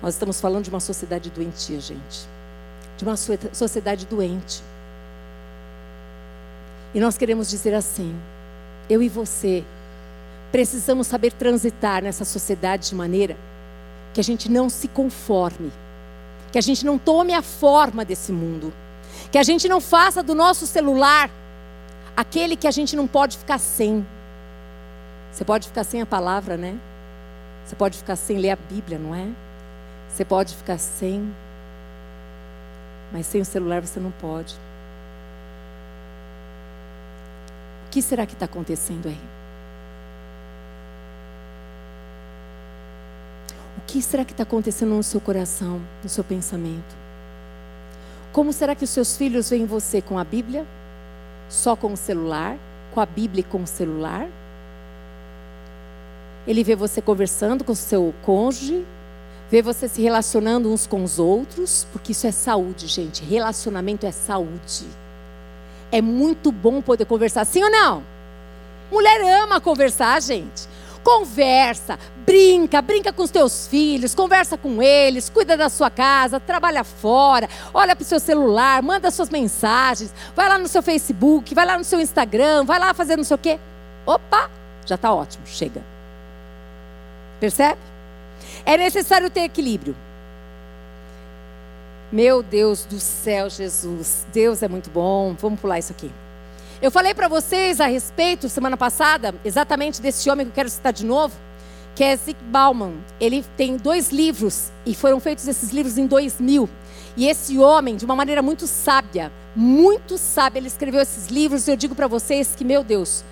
[0.00, 2.26] Nós estamos falando de uma sociedade doentia, gente.
[2.96, 4.62] De uma sociedade doente.
[6.94, 8.14] E nós queremos dizer assim:
[8.88, 9.64] eu e você
[10.50, 13.36] precisamos saber transitar nessa sociedade de maneira
[14.14, 15.70] que a gente não se conforme,
[16.50, 18.72] que a gente não tome a forma desse mundo,
[19.30, 21.30] que a gente não faça do nosso celular
[22.16, 24.04] aquele que a gente não pode ficar sem.
[25.30, 26.76] Você pode ficar sem a palavra, né?
[27.64, 29.28] Você pode ficar sem ler a Bíblia, não é?
[30.08, 31.32] Você pode ficar sem,
[33.12, 34.54] mas sem o celular você não pode.
[37.88, 39.18] O que será que está acontecendo aí?
[43.78, 46.94] O que será que está acontecendo no seu coração, no seu pensamento?
[48.30, 50.66] Como será que os seus filhos veem você com a Bíblia?
[51.48, 52.58] Só com o celular?
[52.92, 54.28] Com a Bíblia e com o celular?
[56.46, 58.84] Ele vê você conversando com o seu cônjuge,
[59.50, 63.24] vê você se relacionando uns com os outros, porque isso é saúde, gente.
[63.24, 64.84] Relacionamento é saúde.
[65.90, 68.02] É muito bom poder conversar, sim ou não?
[68.90, 70.68] Mulher ama conversar, gente.
[71.02, 76.84] Conversa, brinca, brinca com os teus filhos, conversa com eles, cuida da sua casa, trabalha
[76.84, 81.64] fora, olha para o seu celular, manda suas mensagens, vai lá no seu Facebook, vai
[81.64, 83.58] lá no seu Instagram, vai lá fazer não sei o quê.
[84.04, 84.50] Opa,
[84.84, 85.82] já está ótimo, chega.
[87.40, 87.78] Percebe?
[88.66, 89.96] É necessário ter equilíbrio.
[92.10, 94.26] Meu Deus do céu, Jesus.
[94.32, 95.34] Deus é muito bom.
[95.38, 96.10] Vamos pular isso aqui.
[96.80, 100.92] Eu falei para vocês a respeito, semana passada, exatamente desse homem que eu quero citar
[100.92, 101.36] de novo,
[101.94, 102.94] que é Zig Bauman.
[103.20, 106.68] Ele tem dois livros, e foram feitos esses livros em 2000.
[107.16, 111.66] E esse homem, de uma maneira muito sábia, muito sábia, ele escreveu esses livros.
[111.66, 113.24] E eu digo para vocês que, meu Deus,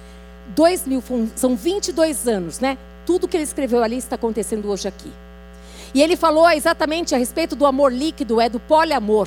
[0.48, 1.02] 2000
[1.36, 2.76] são 22 anos, né?
[3.06, 5.12] Tudo que ele escreveu ali está acontecendo hoje aqui.
[5.96, 9.26] E ele falou exatamente a respeito do amor líquido, é do poliamor.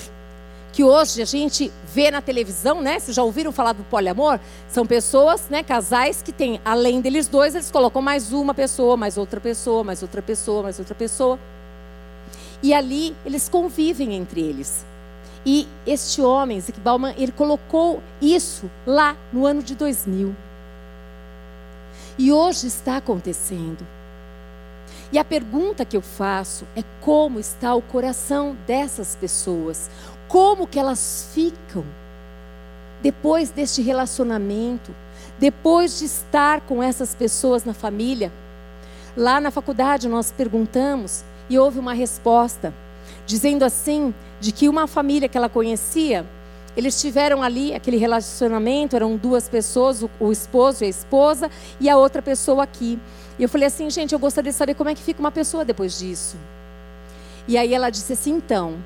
[0.71, 2.99] Que hoje a gente vê na televisão, né?
[2.99, 4.39] Vocês já ouviram falar do poliamor?
[4.67, 9.17] São pessoas, né, casais que têm, além deles dois, eles colocam mais uma pessoa, mais
[9.17, 11.39] outra pessoa, mais outra pessoa, mais outra pessoa.
[12.62, 14.86] E ali eles convivem entre eles.
[15.43, 20.36] E este homem, Zick Bauman, ele colocou isso lá no ano de 2000.
[22.15, 23.98] E hoje está acontecendo.
[25.11, 29.89] E a pergunta que eu faço é como está o coração dessas pessoas?
[30.27, 31.83] Como que elas ficam
[33.01, 34.93] depois deste relacionamento,
[35.39, 38.31] depois de estar com essas pessoas na família?
[39.17, 42.73] Lá na faculdade nós perguntamos e houve uma resposta
[43.25, 46.25] dizendo assim de que uma família que ela conhecia,
[46.75, 51.97] eles tiveram ali aquele relacionamento, eram duas pessoas, o, esposo e a esposa e a
[51.97, 52.99] outra pessoa aqui.
[53.39, 55.63] E eu falei assim, gente, eu gostaria de saber como é que fica uma pessoa
[55.63, 56.36] depois disso.
[57.47, 58.78] E aí ela disse assim, então,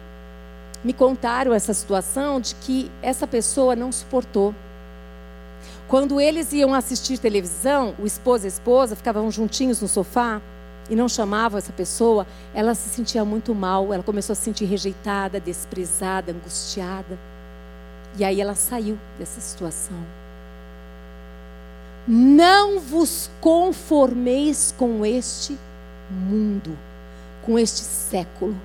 [0.84, 4.54] me contaram essa situação de que essa pessoa não suportou.
[5.88, 10.40] Quando eles iam assistir televisão, o esposo e a esposa ficavam juntinhos no sofá
[10.88, 14.66] e não chamavam essa pessoa, ela se sentia muito mal, ela começou a se sentir
[14.66, 17.18] rejeitada, desprezada, angustiada.
[18.18, 20.23] E aí ela saiu dessa situação.
[22.06, 25.58] Não vos conformeis com este
[26.10, 26.78] mundo,
[27.46, 28.60] com este século.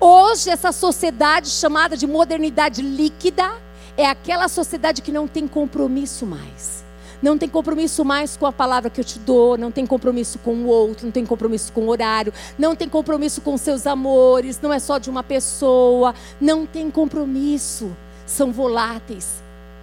[0.00, 3.52] Hoje, essa sociedade chamada de modernidade líquida
[3.94, 6.82] é aquela sociedade que não tem compromisso mais.
[7.22, 10.54] Não tem compromisso mais com a palavra que eu te dou, não tem compromisso com
[10.54, 14.72] o outro, não tem compromisso com o horário, não tem compromisso com seus amores, não
[14.72, 17.94] é só de uma pessoa, não tem compromisso.
[18.26, 19.42] São voláteis,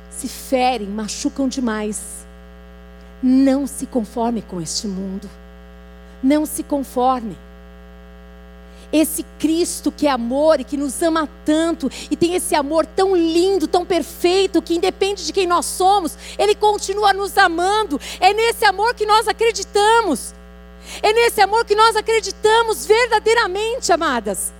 [0.10, 2.22] se ferem, machucam demais.
[3.22, 5.30] Não se conforme com este mundo.
[6.24, 7.38] Não se conforme.
[8.94, 13.16] esse Cristo que é amor e que nos ama tanto e tem esse amor tão
[13.16, 18.00] lindo, tão perfeito, que independe de quem nós somos, Ele continua nos amando.
[18.20, 20.34] É nesse amor que nós acreditamos.
[21.02, 24.52] É nesse amor que nós acreditamos verdadeiramente, amadas.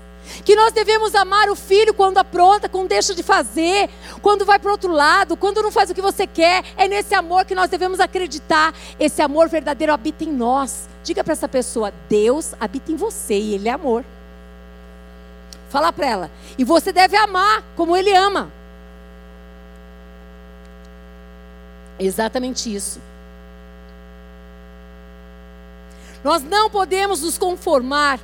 [0.45, 3.89] Que nós devemos amar o filho quando apronta, quando deixa de fazer,
[4.21, 6.63] quando vai para outro lado, quando não faz o que você quer.
[6.77, 8.73] É nesse amor que nós devemos acreditar.
[8.99, 10.88] Esse amor verdadeiro habita em nós.
[11.03, 14.05] Diga para essa pessoa: Deus habita em você e Ele é amor.
[15.69, 16.31] Fala para ela.
[16.57, 18.51] E você deve amar como Ele ama.
[21.97, 22.99] Exatamente isso.
[26.23, 28.19] Nós não podemos nos conformar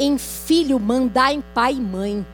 [0.00, 2.26] em filho mandar em pai e mãe.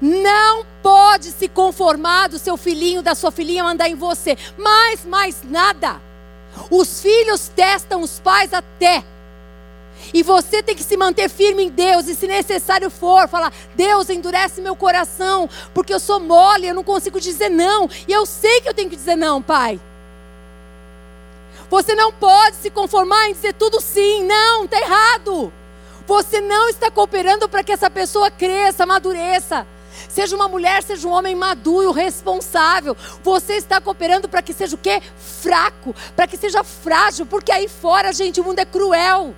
[0.00, 4.36] Não pode se conformar do seu filhinho, da sua filhinha mandar em você.
[4.58, 6.00] Mas mais nada.
[6.70, 9.04] Os filhos testam os pais até.
[10.12, 12.08] E você tem que se manter firme em Deus.
[12.08, 15.48] E se necessário for, falar: Deus, endurece meu coração.
[15.72, 17.88] Porque eu sou mole, eu não consigo dizer não.
[18.06, 19.80] E eu sei que eu tenho que dizer não, pai.
[21.70, 24.24] Você não pode se conformar em dizer tudo sim.
[24.24, 25.52] Não, está errado.
[26.06, 29.66] Você não está cooperando para que essa pessoa cresça, amadureça.
[30.08, 32.96] Seja uma mulher, seja um homem maduro, responsável.
[33.22, 35.00] Você está cooperando para que seja o quê?
[35.16, 39.34] Fraco, para que seja frágil, porque aí fora, gente, o mundo é cruel.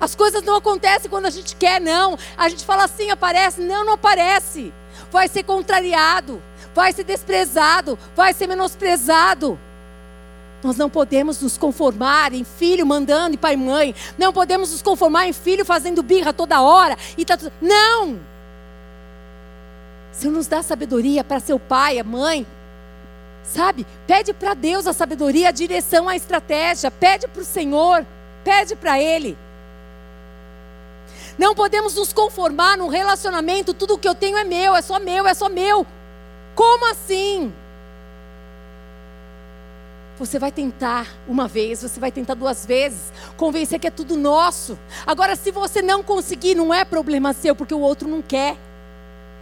[0.00, 2.18] As coisas não acontecem quando a gente quer, não.
[2.36, 3.60] A gente fala assim, aparece.
[3.60, 4.72] Não, não aparece.
[5.12, 6.42] Vai ser contrariado,
[6.74, 9.58] vai ser desprezado, vai ser menosprezado.
[10.62, 13.94] Nós não podemos nos conformar em filho mandando e pai e mãe.
[14.16, 16.96] Não podemos nos conformar em filho fazendo birra toda hora.
[17.18, 17.52] E tá tudo...
[17.60, 18.20] Não!
[20.12, 22.46] Senhor nos dá sabedoria para ser o pai, a mãe.
[23.42, 23.84] Sabe?
[24.06, 26.90] Pede para Deus a sabedoria, a direção, a estratégia.
[26.90, 28.06] Pede para o Senhor.
[28.44, 29.36] Pede para Ele.
[31.36, 35.26] Não podemos nos conformar num relacionamento, tudo que eu tenho é meu, é só meu,
[35.26, 35.86] é só meu.
[36.54, 37.52] Como assim?
[40.22, 44.78] Você vai tentar uma vez, você vai tentar duas vezes, convencer que é tudo nosso.
[45.04, 48.56] Agora, se você não conseguir, não é problema seu, porque o outro não quer.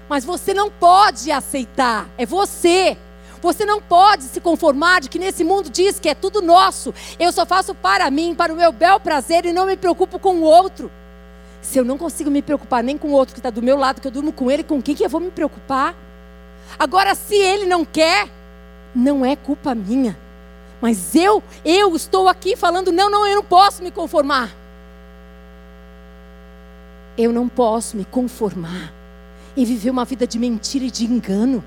[0.08, 2.96] Mas você não pode aceitar, é você.
[3.42, 6.94] Você não pode se conformar de que nesse mundo diz que é tudo nosso.
[7.18, 10.36] Eu só faço para mim, para o meu bel prazer e não me preocupo com
[10.36, 10.90] o outro.
[11.60, 14.00] Se eu não consigo me preocupar nem com o outro que está do meu lado,
[14.00, 15.94] que eu durmo com ele, com quem que eu vou me preocupar?
[16.78, 18.30] Agora, se ele não quer,
[18.94, 20.16] não é culpa minha.
[20.80, 24.54] Mas eu, eu estou aqui falando, não, não, eu não posso me conformar.
[27.18, 28.92] Eu não posso me conformar
[29.56, 31.62] em viver uma vida de mentira e de engano.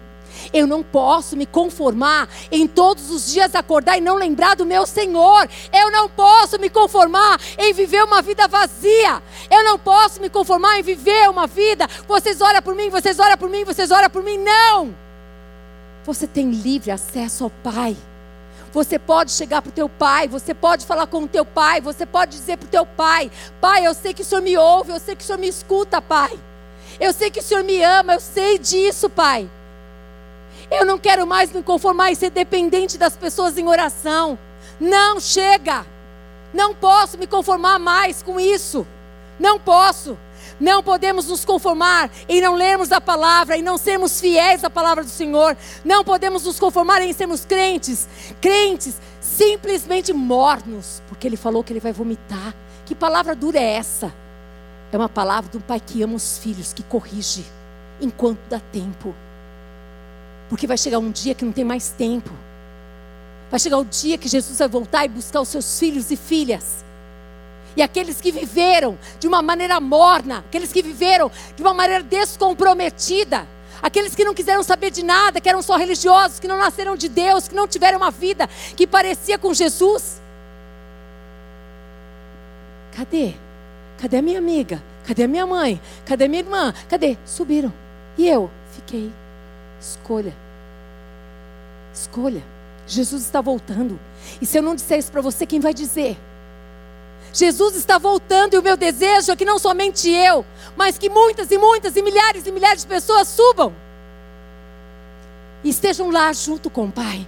[0.51, 4.85] Eu não posso me conformar em todos os dias acordar e não lembrar do meu
[4.87, 5.47] Senhor.
[5.71, 9.21] Eu não posso me conformar em viver uma vida vazia.
[9.49, 11.87] Eu não posso me conformar em viver uma vida.
[12.07, 14.37] Vocês olham por mim, vocês olham por mim, vocês olham por mim.
[14.39, 14.95] Não!
[16.03, 17.95] Você tem livre acesso ao Pai.
[18.73, 22.07] Você pode chegar para o teu pai, você pode falar com o teu pai, você
[22.07, 23.31] pode dizer para o teu pai:
[23.61, 26.01] Pai, eu sei que o Senhor me ouve, eu sei que o Senhor me escuta,
[26.01, 26.37] pai.
[26.99, 29.47] Eu sei que o Senhor me ama, eu sei disso, pai.
[30.71, 34.39] Eu não quero mais me conformar e ser dependente das pessoas em oração.
[34.79, 35.85] Não, chega.
[36.51, 38.87] Não posso me conformar mais com isso.
[39.39, 40.17] Não posso.
[40.63, 45.03] Não podemos nos conformar em não lermos a palavra, em não sermos fiéis à palavra
[45.03, 45.57] do Senhor.
[45.83, 48.07] Não podemos nos conformar em sermos crentes,
[48.39, 52.55] crentes simplesmente mornos, porque Ele falou que Ele vai vomitar.
[52.85, 54.13] Que palavra dura é essa?
[54.89, 57.43] É uma palavra um pai que ama os filhos, que corrige
[57.99, 59.13] enquanto dá tempo.
[60.47, 62.31] Porque vai chegar um dia que não tem mais tempo.
[63.51, 66.85] Vai chegar o dia que Jesus vai voltar e buscar os seus filhos e filhas.
[67.75, 73.47] E aqueles que viveram de uma maneira morna, aqueles que viveram de uma maneira descomprometida,
[73.81, 77.09] aqueles que não quiseram saber de nada, que eram só religiosos, que não nasceram de
[77.09, 80.21] Deus, que não tiveram uma vida que parecia com Jesus.
[82.95, 83.33] Cadê?
[83.97, 84.83] Cadê a minha amiga?
[85.05, 85.81] Cadê a minha mãe?
[86.05, 86.73] Cadê a minha irmã?
[86.87, 87.17] Cadê?
[87.25, 87.73] Subiram.
[88.17, 89.11] E eu fiquei.
[89.79, 90.35] Escolha.
[91.93, 92.43] Escolha.
[92.85, 93.99] Jesus está voltando.
[94.41, 96.17] E se eu não disser isso para você, quem vai dizer?
[97.33, 100.45] Jesus está voltando e o meu desejo é que não somente eu,
[100.77, 103.73] mas que muitas e muitas e milhares e milhares de pessoas subam
[105.63, 107.27] e estejam lá junto com o Pai.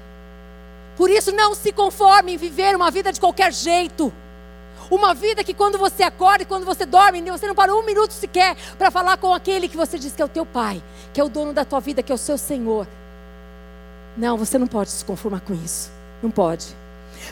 [0.96, 4.14] Por isso, não se conforme em viver uma vida de qualquer jeito.
[4.90, 8.12] Uma vida que quando você acorda e quando você dorme, você não para um minuto
[8.12, 11.24] sequer para falar com aquele que você diz que é o teu pai, que é
[11.24, 12.88] o dono da tua vida, que é o seu Senhor.
[14.16, 15.90] Não, você não pode se conformar com isso.
[16.22, 16.68] Não pode.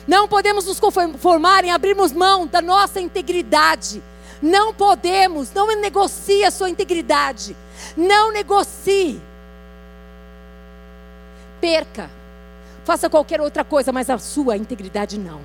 [0.08, 4.02] Não podemos nos conformar em abrirmos mão da nossa integridade,
[4.42, 7.56] Não podemos, não negocie a sua integridade.
[7.96, 9.22] Não negocie.
[11.62, 12.10] Perca.
[12.84, 15.40] Faça qualquer outra coisa, mas a sua integridade não.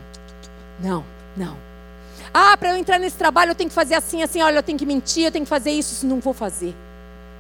[0.81, 1.05] Não,
[1.37, 1.57] não.
[2.35, 4.79] Ah, para eu entrar nesse trabalho eu tenho que fazer assim, assim, olha, eu tenho
[4.79, 6.05] que mentir, eu tenho que fazer isso.
[6.05, 6.75] Não vou fazer.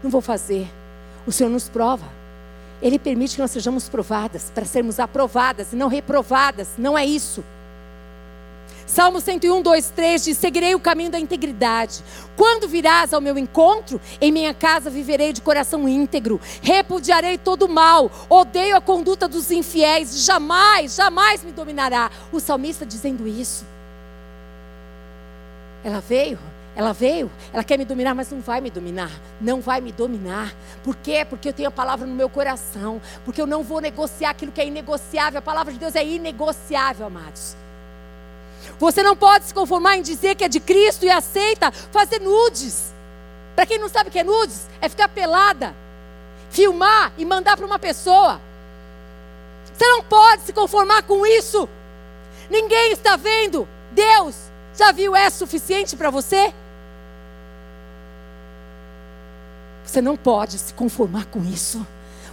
[0.03, 0.69] Não vou fazer.
[1.27, 2.18] O Senhor nos prova.
[2.81, 6.69] Ele permite que nós sejamos provadas, para sermos aprovadas e não reprovadas.
[6.79, 7.45] Não é isso.
[8.89, 12.03] Salmo 101, 2, 3 diz: Seguirei o caminho da integridade.
[12.37, 16.41] Quando virás ao meu encontro, em minha casa viverei de coração íntegro.
[16.63, 18.11] Repudiarei todo o mal.
[18.31, 20.25] Odeio a conduta dos infiéis.
[20.25, 22.11] Jamais, jamais me dominará.
[22.33, 23.67] O salmista dizendo isso.
[25.85, 26.39] Ela veio,
[26.79, 29.11] ela veio, ela quer me dominar, mas não vai me dominar.
[29.41, 30.55] Não vai me dominar.
[30.85, 31.27] Por quê?
[31.29, 33.03] Porque eu tenho a palavra no meu coração.
[33.25, 35.41] Porque eu não vou negociar aquilo que é inegociável.
[35.41, 37.57] A palavra de Deus é inegociável, amados.
[38.79, 42.95] Você não pode se conformar em dizer que é de Cristo e aceita fazer nudes.
[43.57, 45.75] Para quem não sabe o que é nudes, é ficar pelada,
[46.49, 48.41] filmar e mandar para uma pessoa.
[49.77, 51.69] Você não pode se conformar com isso.
[52.49, 53.67] Ninguém está vendo.
[53.91, 54.37] Deus
[54.77, 56.55] já viu é suficiente para você?
[59.89, 61.85] Você não pode se conformar com isso.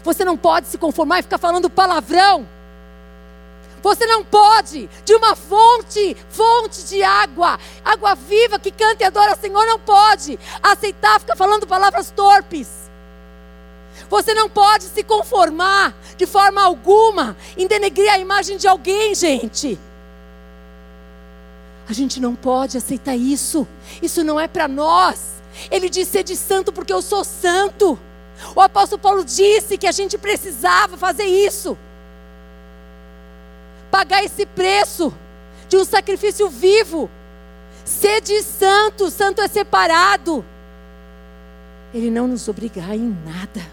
[0.04, 2.46] Você não pode se conformar e ficar falando palavrão.
[3.82, 9.36] Você não pode, de uma fonte, fonte de água, água viva que canta e adora
[9.36, 12.68] o Senhor, não pode aceitar ficar falando palavras torpes.
[14.10, 19.80] Você não pode se conformar de forma alguma em denegrir a imagem de alguém, gente.
[21.88, 23.66] A gente não pode aceitar isso.
[24.02, 25.35] Isso não é para nós.
[25.72, 27.98] Ele disse ser de santo porque eu sou santo.
[28.56, 31.78] O apóstolo Paulo disse que a gente precisava fazer isso
[33.96, 35.14] pagar esse preço
[35.70, 37.10] de um sacrifício vivo.
[37.86, 40.44] Sede santo, santo é separado.
[41.94, 43.66] Ele não nos obriga em nada.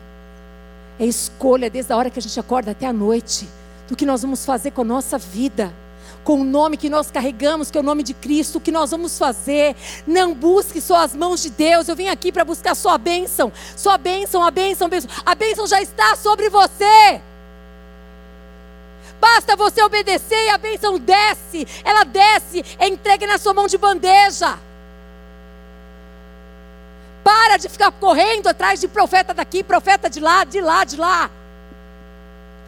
[0.96, 3.48] É escolha desde a hora que a gente acorda até a noite
[3.88, 5.74] do que nós vamos fazer com a nossa vida
[6.24, 8.90] com o nome que nós carregamos, que é o nome de Cristo, o que nós
[8.90, 9.74] vamos fazer.
[10.06, 11.88] Não busque só as mãos de Deus.
[11.88, 15.10] Eu vim aqui para buscar sua bênção, sua bênção, a bênção, a bênção.
[15.24, 17.20] A bênção já está sobre você.
[19.20, 21.66] Basta você obedecer e a bênção desce.
[21.84, 24.58] Ela desce, é entregue na sua mão de bandeja.
[27.22, 31.30] Para de ficar correndo atrás de profeta daqui, profeta de lá, de lá, de lá.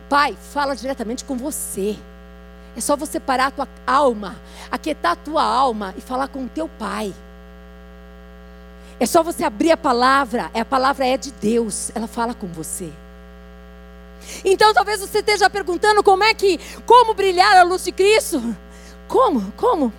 [0.09, 1.97] Pai, fala diretamente com você.
[2.77, 4.37] É só você parar a tua alma,
[4.70, 7.14] aquietar a tua alma e falar com o teu pai.
[8.99, 12.93] É só você abrir a palavra, a palavra é de Deus, ela fala com você.
[14.45, 18.57] Então talvez você esteja perguntando como é que, como brilhar a luz de Cristo?
[19.07, 19.53] Como?
[19.57, 19.93] Como?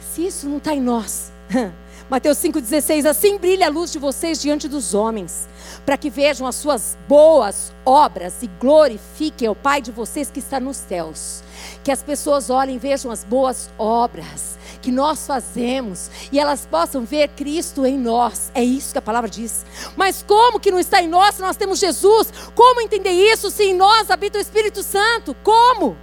[0.00, 1.32] Se isso não está em nós.
[2.08, 5.48] Mateus 5,16: Assim brilha a luz de vocês diante dos homens,
[5.88, 10.60] para que vejam as suas boas obras e glorifiquem o Pai de vocês que está
[10.60, 11.42] nos céus.
[11.82, 17.06] Que as pessoas olhem e vejam as boas obras que nós fazemos e elas possam
[17.06, 18.52] ver Cristo em nós.
[18.54, 19.64] É isso que a palavra diz.
[19.96, 22.30] Mas como que não está em nós se nós temos Jesus?
[22.54, 25.34] Como entender isso se em nós habita o Espírito Santo?
[25.42, 25.96] Como?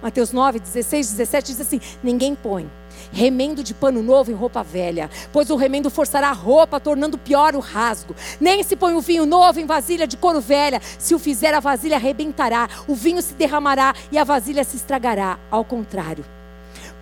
[0.00, 2.66] Mateus 9, 16, 17 diz assim: Ninguém põe
[3.12, 7.54] remendo de pano novo em roupa velha, pois o remendo forçará a roupa, tornando pior
[7.54, 8.14] o rasgo.
[8.40, 11.60] Nem se põe o vinho novo em vasilha de couro velha, se o fizer, a
[11.60, 15.38] vasilha arrebentará, o vinho se derramará e a vasilha se estragará.
[15.50, 16.24] Ao contrário,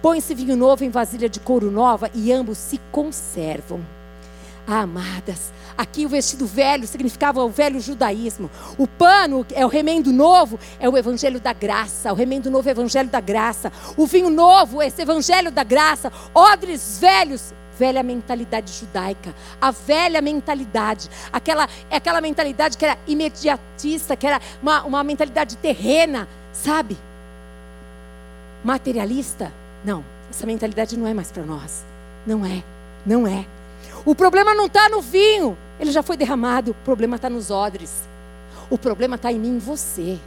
[0.05, 3.81] Põe-se vinho novo em vasilha de couro nova e ambos se conservam.
[4.67, 8.51] Amadas, aqui o vestido velho significava o velho judaísmo.
[8.79, 12.11] O pano é o remendo novo, é o evangelho da graça.
[12.11, 13.71] O remendo novo é o evangelho da graça.
[13.95, 16.11] O vinho novo é esse evangelho da graça.
[16.35, 24.27] Odres velhos, velha mentalidade judaica, a velha mentalidade, aquela, aquela mentalidade que era imediatista, que
[24.27, 26.97] era uma, uma mentalidade terrena, sabe?
[28.65, 29.53] Materialista.
[29.85, 31.85] Não, essa mentalidade não é mais para nós.
[32.27, 32.65] Não é,
[33.05, 33.45] não é.
[34.05, 36.73] O problema não está no vinho, ele já foi derramado.
[36.73, 38.03] O problema está nos odres.
[38.71, 40.19] O problema está em mim em você.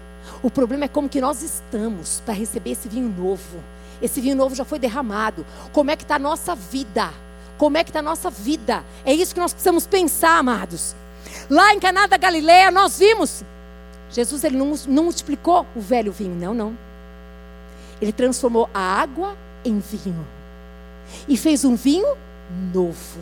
[0.43, 3.63] O problema é como que nós estamos para receber esse vinho novo.
[4.01, 5.45] Esse vinho novo já foi derramado.
[5.71, 7.11] Como é que está a nossa vida?
[7.57, 8.83] Como é que está a nossa vida?
[9.03, 10.95] É isso que nós precisamos pensar, amados.
[11.49, 13.43] Lá em Caná da Galileia, nós vimos.
[14.11, 16.77] Jesus ele não, não multiplicou o velho vinho, não, não.
[17.99, 20.25] Ele transformou a água em vinho.
[21.27, 22.15] E fez um vinho
[22.73, 23.19] novo.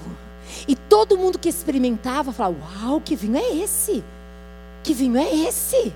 [0.67, 4.03] E todo mundo que experimentava falava: Uau, que vinho é esse?
[4.83, 5.93] Que vinho é esse?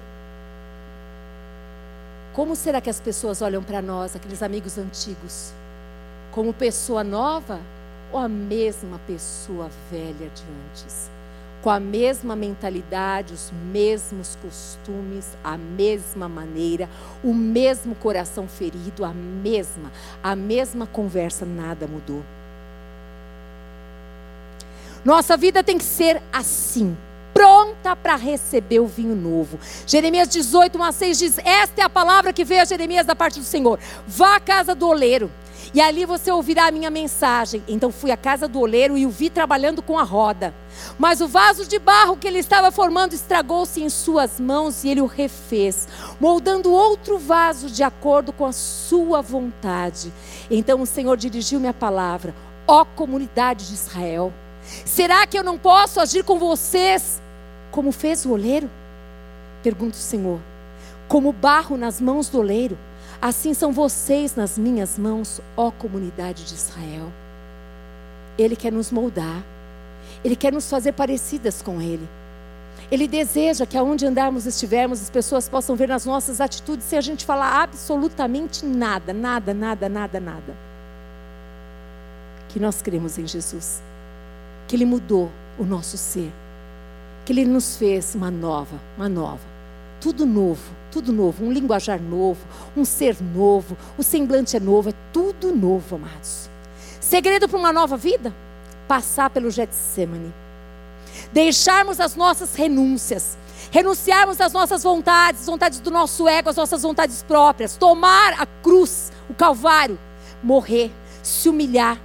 [2.34, 5.54] Como será que as pessoas olham para nós, aqueles amigos antigos?
[6.32, 7.60] como pessoa nova
[8.12, 11.10] ou a mesma pessoa velha de antes?
[11.62, 16.90] Com a mesma mentalidade, os mesmos costumes, a mesma maneira,
[17.22, 19.92] o mesmo coração ferido, a mesma,
[20.24, 22.24] a mesma conversa, nada mudou.
[25.04, 26.98] Nossa vida tem que ser assim,
[27.34, 29.60] pronta para receber o vinho novo.
[29.88, 33.16] Jeremias 18, 1 a 6 diz: Esta é a palavra que veio a Jeremias da
[33.16, 33.80] parte do Senhor.
[34.08, 35.32] Vá à casa do oleiro
[35.74, 37.64] e ali você ouvirá a minha mensagem.
[37.68, 40.54] Então fui à casa do oleiro e o vi trabalhando com a roda.
[40.98, 45.02] Mas o vaso de barro que ele estava formando estragou-se em suas mãos e ele
[45.02, 45.88] o refez,
[46.20, 50.12] moldando outro vaso de acordo com a sua vontade.
[50.50, 52.34] Então o Senhor dirigiu-me a palavra:
[52.68, 54.34] Ó comunidade de Israel,
[54.86, 57.22] será que eu não posso agir com vocês
[57.72, 58.70] como fez o oleiro?
[59.64, 60.40] Pergunta o Senhor.
[61.08, 62.78] Como barro nas mãos do oleiro
[63.22, 67.12] Assim são vocês nas minhas mãos, ó comunidade de Israel.
[68.38, 69.44] Ele quer nos moldar,
[70.24, 72.08] ele quer nos fazer parecidas com ele.
[72.90, 77.02] Ele deseja que aonde andarmos estivermos, as pessoas possam ver nas nossas atitudes sem a
[77.02, 80.56] gente falar absolutamente nada, nada, nada, nada, nada.
[82.48, 83.82] Que nós cremos em Jesus,
[84.70, 86.32] que Ele mudou o nosso ser,
[87.26, 89.42] que Ele nos fez uma nova, uma nova,
[90.00, 92.40] tudo novo tudo novo, um linguajar novo,
[92.76, 96.50] um ser novo, o semblante é novo, é tudo novo, amados.
[97.00, 98.34] Segredo para uma nova vida?
[98.88, 100.34] Passar pelo Getsemane.
[101.32, 103.38] Deixarmos as nossas renúncias,
[103.72, 109.12] renunciarmos às nossas vontades, vontades do nosso ego, as nossas vontades próprias, tomar a cruz,
[109.30, 110.00] o Calvário,
[110.42, 110.92] morrer,
[111.22, 112.00] se humilhar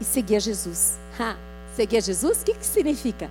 [0.00, 0.98] e seguir a Jesus.
[1.18, 1.36] Ha,
[1.74, 3.30] seguir a Jesus, o que, que significa?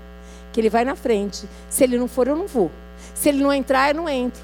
[0.52, 1.48] Que ele vai na frente.
[1.70, 2.72] Se ele não for, eu não vou.
[3.14, 4.42] Se ele não entrar, eu não entro.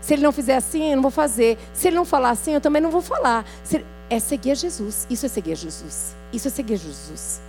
[0.00, 1.58] Se ele não fizer assim, eu não vou fazer.
[1.72, 3.44] Se ele não falar assim, eu também não vou falar.
[3.64, 3.84] Se...
[4.08, 5.06] É seguir a Jesus.
[5.10, 6.14] Isso é seguir a Jesus.
[6.32, 7.40] Isso é seguir a Jesus.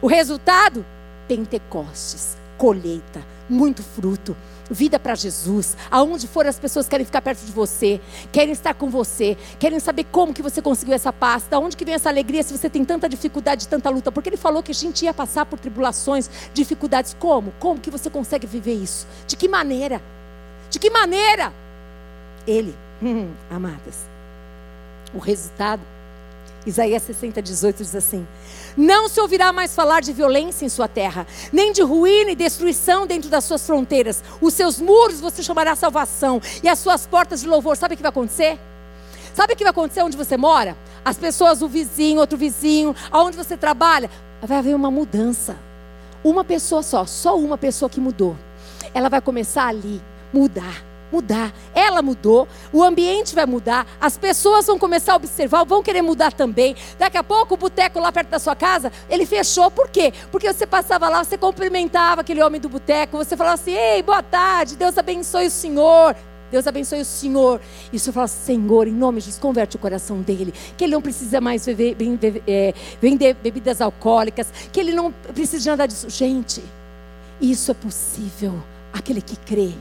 [0.00, 0.86] O resultado?
[1.26, 4.36] Pentecostes, colheita, muito fruto,
[4.70, 5.76] vida para Jesus.
[5.90, 8.00] Aonde for as pessoas querem ficar perto de você,
[8.32, 11.84] querem estar com você, querem saber como que você conseguiu essa paz, da onde que
[11.84, 14.74] vem essa alegria se você tem tanta dificuldade, tanta luta, porque ele falou que a
[14.74, 17.16] gente ia passar por tribulações, dificuldades.
[17.18, 17.52] Como?
[17.58, 19.06] Como que você consegue viver isso?
[19.26, 20.00] De que maneira?
[20.70, 21.52] De que maneira?
[22.46, 24.06] Ele, hum, amadas.
[25.14, 25.80] O resultado,
[26.66, 28.26] Isaías 60, 18 diz assim:
[28.76, 33.06] Não se ouvirá mais falar de violência em sua terra, nem de ruína e destruição
[33.06, 34.22] dentro das suas fronteiras.
[34.40, 37.76] Os seus muros você chamará salvação, e as suas portas de louvor.
[37.76, 38.58] Sabe o que vai acontecer?
[39.34, 40.76] Sabe o que vai acontecer onde você mora?
[41.04, 44.08] As pessoas, o vizinho, outro vizinho, aonde você trabalha,
[44.40, 45.56] vai haver uma mudança.
[46.22, 48.36] Uma pessoa só, só uma pessoa que mudou.
[48.94, 50.00] Ela vai começar ali
[50.32, 50.82] mudar
[51.14, 51.52] mudar.
[51.74, 56.32] Ela mudou, o ambiente vai mudar, as pessoas vão começar a observar, vão querer mudar
[56.32, 56.74] também.
[56.98, 59.70] Daqui a pouco o boteco lá perto da sua casa, ele fechou.
[59.70, 60.12] Por quê?
[60.30, 64.22] Porque você passava lá, você cumprimentava aquele homem do boteco, você falava assim: "Ei, boa
[64.22, 66.16] tarde, Deus abençoe o senhor".
[66.50, 67.60] Deus abençoe o Senhor.
[67.92, 70.54] E o Senhor fala, Senhor, em nome de Jesus, converte o coração dele.
[70.76, 74.52] Que ele não precisa mais é, vender bebidas alcoólicas.
[74.70, 76.08] Que ele não precisa de nada disso.
[76.08, 76.62] Gente,
[77.40, 78.62] isso é possível.
[78.92, 79.72] Aquele que crê.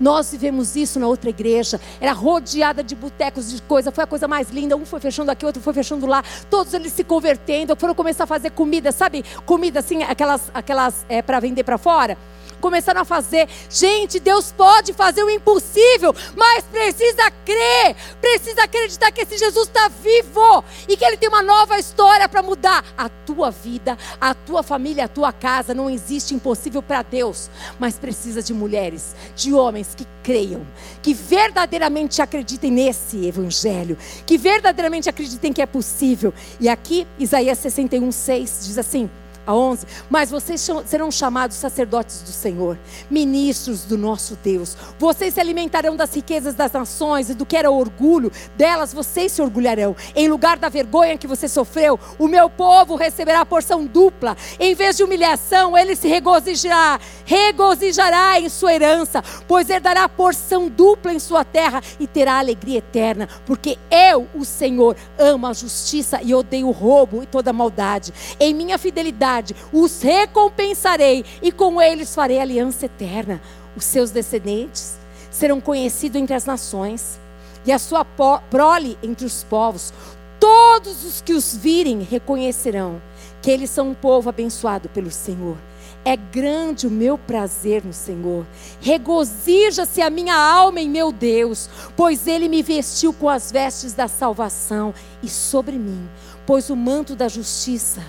[0.00, 1.80] Nós vivemos isso na outra igreja.
[2.00, 3.90] Era rodeada de botecos de coisa.
[3.92, 4.76] Foi a coisa mais linda.
[4.76, 6.22] Um foi fechando aqui, outro foi fechando lá.
[6.50, 7.76] Todos eles se convertendo.
[7.76, 9.24] Foram começar a fazer comida, sabe?
[9.46, 12.16] Comida assim, aquelas, aquelas é, para vender para fora
[12.62, 13.48] começaram a fazer.
[13.68, 19.88] Gente, Deus pode fazer o impossível, mas precisa crer, precisa acreditar que esse Jesus está
[19.88, 24.62] vivo e que Ele tem uma nova história para mudar a tua vida, a tua
[24.62, 25.74] família, a tua casa.
[25.74, 30.64] Não existe impossível para Deus, mas precisa de mulheres, de homens que creiam,
[31.02, 36.32] que verdadeiramente acreditem nesse Evangelho, que verdadeiramente acreditem que é possível.
[36.60, 39.10] E aqui, Isaías 61, 6 diz assim
[39.46, 39.86] a 11.
[40.08, 42.78] Mas vocês serão chamados sacerdotes do Senhor,
[43.10, 44.76] ministros do nosso Deus.
[44.98, 49.42] Vocês se alimentarão das riquezas das nações e do que era orgulho delas, vocês se
[49.42, 49.96] orgulharão.
[50.14, 54.36] Em lugar da vergonha que você sofreu, o meu povo receberá a porção dupla.
[54.58, 60.68] Em vez de humilhação, ele se regozijará, regozijará em sua herança, pois herdará a porção
[60.68, 66.20] dupla em sua terra e terá alegria eterna, porque eu, o Senhor, amo a justiça
[66.22, 68.12] e odeio o roubo e toda maldade.
[68.38, 73.40] Em minha fidelidade verdade, os recompensarei e com eles farei aliança eterna.
[73.74, 74.96] Os seus descendentes
[75.30, 77.18] serão conhecidos entre as nações
[77.64, 79.92] e a sua prole entre os povos.
[80.38, 83.00] Todos os que os virem reconhecerão
[83.40, 85.56] que eles são um povo abençoado pelo Senhor.
[86.04, 88.44] É grande o meu prazer no Senhor.
[88.80, 94.08] Regozija-se a minha alma em meu Deus, pois ele me vestiu com as vestes da
[94.08, 96.08] salvação e sobre mim
[96.46, 98.02] pois o manto da justiça.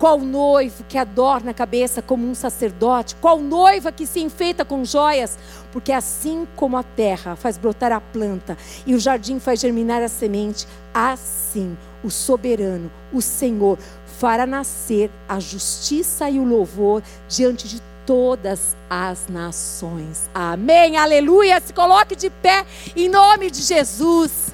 [0.00, 3.14] Qual noivo que adorna a cabeça como um sacerdote?
[3.16, 5.38] Qual noiva que se enfeita com joias?
[5.70, 10.08] Porque assim como a terra faz brotar a planta e o jardim faz germinar a
[10.08, 13.78] semente, assim o soberano, o Senhor,
[14.18, 20.30] fará nascer a justiça e o louvor diante de todas as nações.
[20.32, 20.96] Amém.
[20.96, 21.60] Aleluia.
[21.60, 22.64] Se coloque de pé
[22.96, 24.48] em nome de Jesus.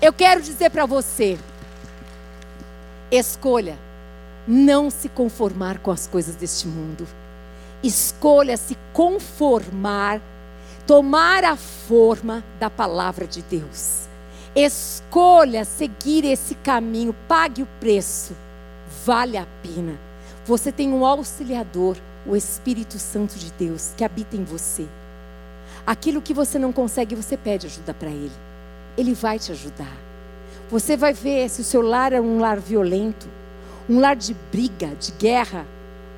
[0.00, 1.38] Eu quero dizer para você:
[3.10, 3.86] escolha
[4.48, 7.06] não se conformar com as coisas deste mundo.
[7.82, 10.22] Escolha se conformar,
[10.86, 14.08] tomar a forma da palavra de Deus.
[14.56, 18.34] Escolha seguir esse caminho, pague o preço,
[19.04, 20.00] vale a pena.
[20.46, 24.88] Você tem um auxiliador, o Espírito Santo de Deus, que habita em você.
[25.86, 28.32] Aquilo que você não consegue, você pede ajuda para Ele.
[28.96, 29.96] Ele vai te ajudar.
[30.70, 33.28] Você vai ver se o seu lar é um lar violento,
[33.88, 35.66] um lar de briga, de guerra,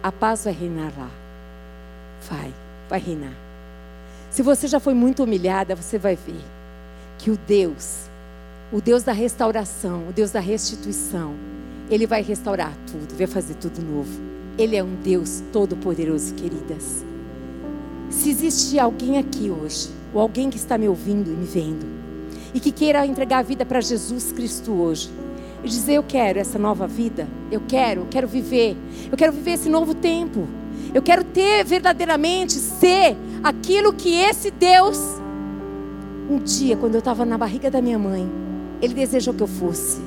[0.02, 1.10] a paz vai reinar lá.
[2.28, 2.52] Vai,
[2.88, 3.34] vai reinar.
[4.28, 6.40] Se você já foi muito humilhada, você vai ver
[7.18, 8.08] que o Deus,
[8.72, 11.34] o Deus da restauração, o Deus da restituição,
[11.88, 14.20] Ele vai restaurar tudo, vai fazer tudo novo.
[14.58, 17.04] Ele é um Deus todo-poderoso, queridas.
[18.10, 21.86] Se existe alguém aqui hoje, ou alguém que está me ouvindo e me vendo,
[22.52, 25.08] e que queira entregar a vida para Jesus Cristo hoje,
[25.62, 28.76] e dizer: Eu quero essa nova vida, eu quero, eu quero viver,
[29.10, 30.48] eu quero viver esse novo tempo,
[30.94, 34.98] eu quero ter verdadeiramente ser aquilo que esse Deus,
[36.28, 38.28] um dia, quando eu estava na barriga da minha mãe,
[38.80, 40.00] Ele desejou que eu fosse.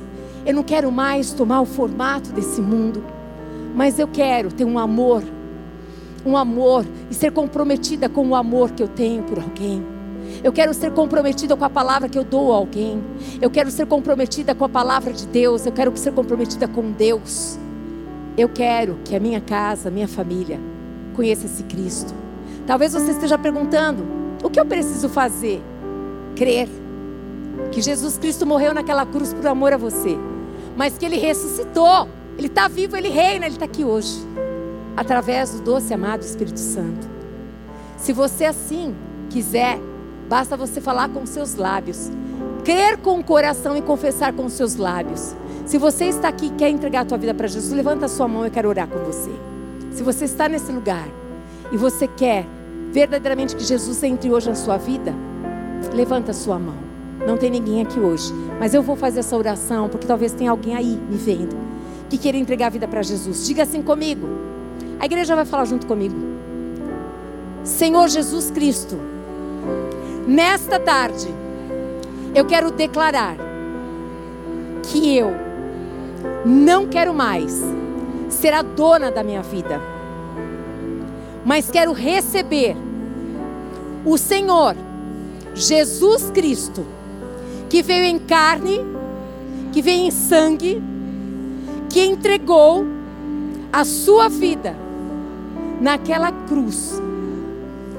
[0.46, 3.02] Eu não quero mais tomar o formato desse mundo,
[3.74, 5.22] mas eu quero ter um amor,
[6.24, 9.93] um amor e ser comprometida com o amor que eu tenho por alguém.
[10.44, 13.02] Eu quero ser comprometida com a palavra que eu dou a alguém.
[13.40, 15.64] Eu quero ser comprometida com a palavra de Deus.
[15.64, 17.58] Eu quero ser comprometida com Deus.
[18.36, 20.60] Eu quero que a minha casa, a minha família,
[21.14, 22.12] conheça esse Cristo.
[22.66, 24.04] Talvez você esteja perguntando:
[24.42, 25.62] o que eu preciso fazer?
[26.36, 26.68] Crer
[27.72, 30.14] que Jesus Cristo morreu naquela cruz por amor a você,
[30.76, 32.06] mas que Ele ressuscitou.
[32.36, 34.18] Ele está vivo, Ele reina, Ele está aqui hoje,
[34.94, 37.08] através do doce amado Espírito Santo.
[37.96, 38.94] Se você assim
[39.30, 39.80] quiser
[40.28, 42.10] Basta você falar com seus lábios,
[42.64, 45.34] crer com o coração e confessar com seus lábios.
[45.66, 48.28] Se você está aqui e quer entregar a tua vida para Jesus, levanta a sua
[48.28, 49.30] mão, eu quero orar com você.
[49.92, 51.06] Se você está nesse lugar
[51.70, 52.46] e você quer
[52.90, 55.14] verdadeiramente que Jesus entre hoje na sua vida,
[55.92, 56.76] levanta a sua mão.
[57.26, 60.74] Não tem ninguém aqui hoje, mas eu vou fazer essa oração porque talvez tenha alguém
[60.74, 61.56] aí me vendo
[62.08, 63.46] que queira entregar a vida para Jesus.
[63.46, 64.28] Diga assim comigo.
[65.00, 66.14] A igreja vai falar junto comigo.
[67.62, 68.98] Senhor Jesus Cristo,
[70.26, 71.28] Nesta tarde,
[72.34, 73.36] eu quero declarar
[74.82, 75.30] que eu
[76.46, 77.62] não quero mais
[78.30, 79.78] ser a dona da minha vida,
[81.44, 82.74] mas quero receber
[84.02, 84.74] o Senhor,
[85.54, 86.86] Jesus Cristo,
[87.68, 88.80] que veio em carne,
[89.72, 90.82] que veio em sangue,
[91.90, 92.86] que entregou
[93.70, 94.74] a sua vida
[95.82, 96.98] naquela cruz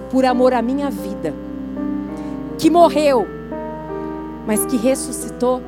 [0.09, 1.44] por amor à minha vida
[2.57, 3.27] que morreu,
[4.45, 5.61] mas que ressuscitou.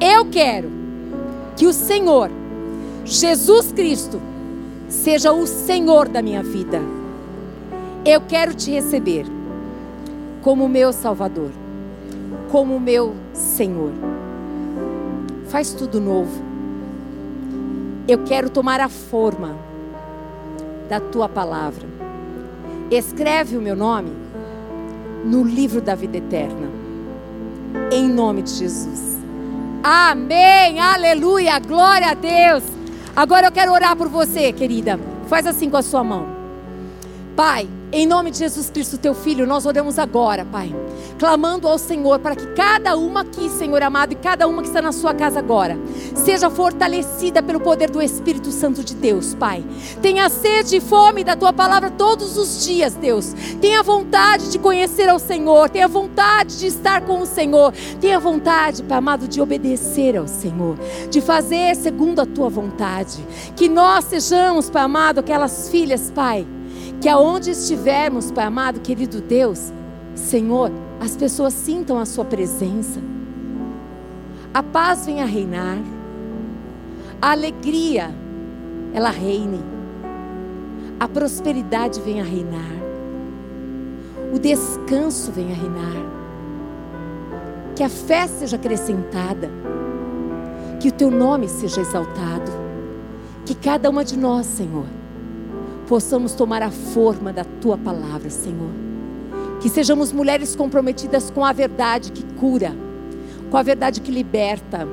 [0.00, 0.70] Eu quero
[1.56, 2.30] que o Senhor,
[3.04, 4.20] Jesus Cristo,
[4.88, 6.80] seja o Senhor da minha vida.
[8.04, 9.26] Eu quero te receber
[10.42, 11.50] como meu Salvador,
[12.50, 13.92] como meu Senhor.
[15.48, 16.42] Faz tudo novo.
[18.08, 19.56] Eu quero tomar a forma
[20.88, 21.86] da tua palavra.
[22.90, 24.29] Escreve o meu nome
[25.24, 26.68] no livro da vida eterna.
[27.92, 29.18] Em nome de Jesus.
[29.82, 30.78] Amém.
[30.78, 31.58] Aleluia.
[31.58, 32.62] Glória a Deus.
[33.14, 34.98] Agora eu quero orar por você, querida.
[35.28, 36.26] Faz assim com a sua mão.
[37.36, 40.72] Pai, em nome de Jesus Cristo, teu filho, nós oramos agora, Pai,
[41.18, 44.80] clamando ao Senhor para que cada uma aqui, Senhor amado, e cada uma que está
[44.80, 45.76] na sua casa agora,
[46.14, 49.64] seja fortalecida pelo poder do Espírito Santo de Deus, Pai.
[50.00, 53.34] Tenha sede e fome da tua palavra todos os dias, Deus.
[53.60, 58.84] Tenha vontade de conhecer ao Senhor, tenha vontade de estar com o Senhor, tenha vontade,
[58.84, 60.78] Pai amado, de obedecer ao Senhor,
[61.10, 63.26] de fazer segundo a tua vontade.
[63.56, 66.46] Que nós sejamos, Pai amado, aquelas filhas, Pai
[67.00, 69.72] que aonde estivermos, Pai amado, querido Deus,
[70.14, 70.70] Senhor,
[71.00, 73.00] as pessoas sintam a Sua presença.
[74.52, 75.78] A paz venha reinar.
[77.22, 78.10] A alegria,
[78.92, 79.60] ela reine.
[80.98, 82.80] A prosperidade venha reinar.
[84.34, 86.04] O descanso venha reinar.
[87.74, 89.50] Que a fé seja acrescentada.
[90.80, 92.50] Que o teu nome seja exaltado.
[93.46, 94.86] Que cada uma de nós, Senhor,
[95.90, 98.70] possamos tomar a forma da tua palavra, Senhor.
[99.60, 102.72] Que sejamos mulheres comprometidas com a verdade que cura,
[103.50, 104.86] com a verdade que liberta,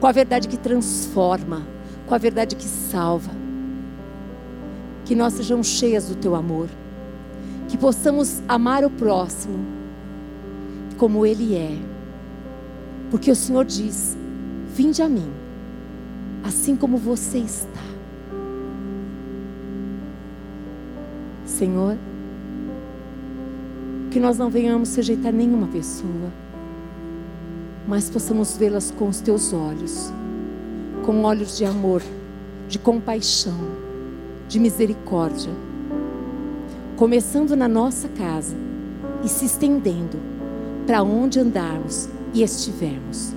[0.00, 1.64] com a verdade que transforma,
[2.08, 3.30] com a verdade que salva.
[5.04, 6.68] Que nós sejamos cheias do teu amor.
[7.68, 9.64] Que possamos amar o próximo
[10.98, 11.78] como ele é.
[13.12, 14.16] Porque o Senhor diz:
[14.74, 15.30] Vinde a mim,
[16.42, 17.91] assim como você está.
[21.62, 21.96] Senhor,
[24.10, 26.32] que nós não venhamos rejeitar nenhuma pessoa,
[27.86, 30.12] mas possamos vê-las com os teus olhos,
[31.06, 32.02] com olhos de amor,
[32.66, 33.56] de compaixão,
[34.48, 35.52] de misericórdia,
[36.96, 38.56] começando na nossa casa
[39.22, 40.18] e se estendendo
[40.84, 43.32] para onde andarmos e estivermos.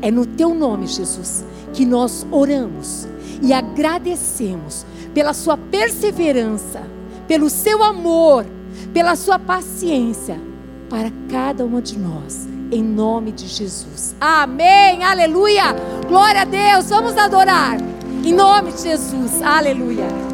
[0.00, 3.06] É no teu nome, Jesus, que nós oramos
[3.42, 6.95] e agradecemos pela sua perseverança,
[7.26, 8.46] pelo seu amor,
[8.92, 10.40] pela sua paciência
[10.88, 14.14] para cada uma de nós, em nome de Jesus.
[14.20, 15.74] Amém, aleluia.
[16.08, 17.76] Glória a Deus, vamos adorar,
[18.24, 20.06] em nome de Jesus, aleluia.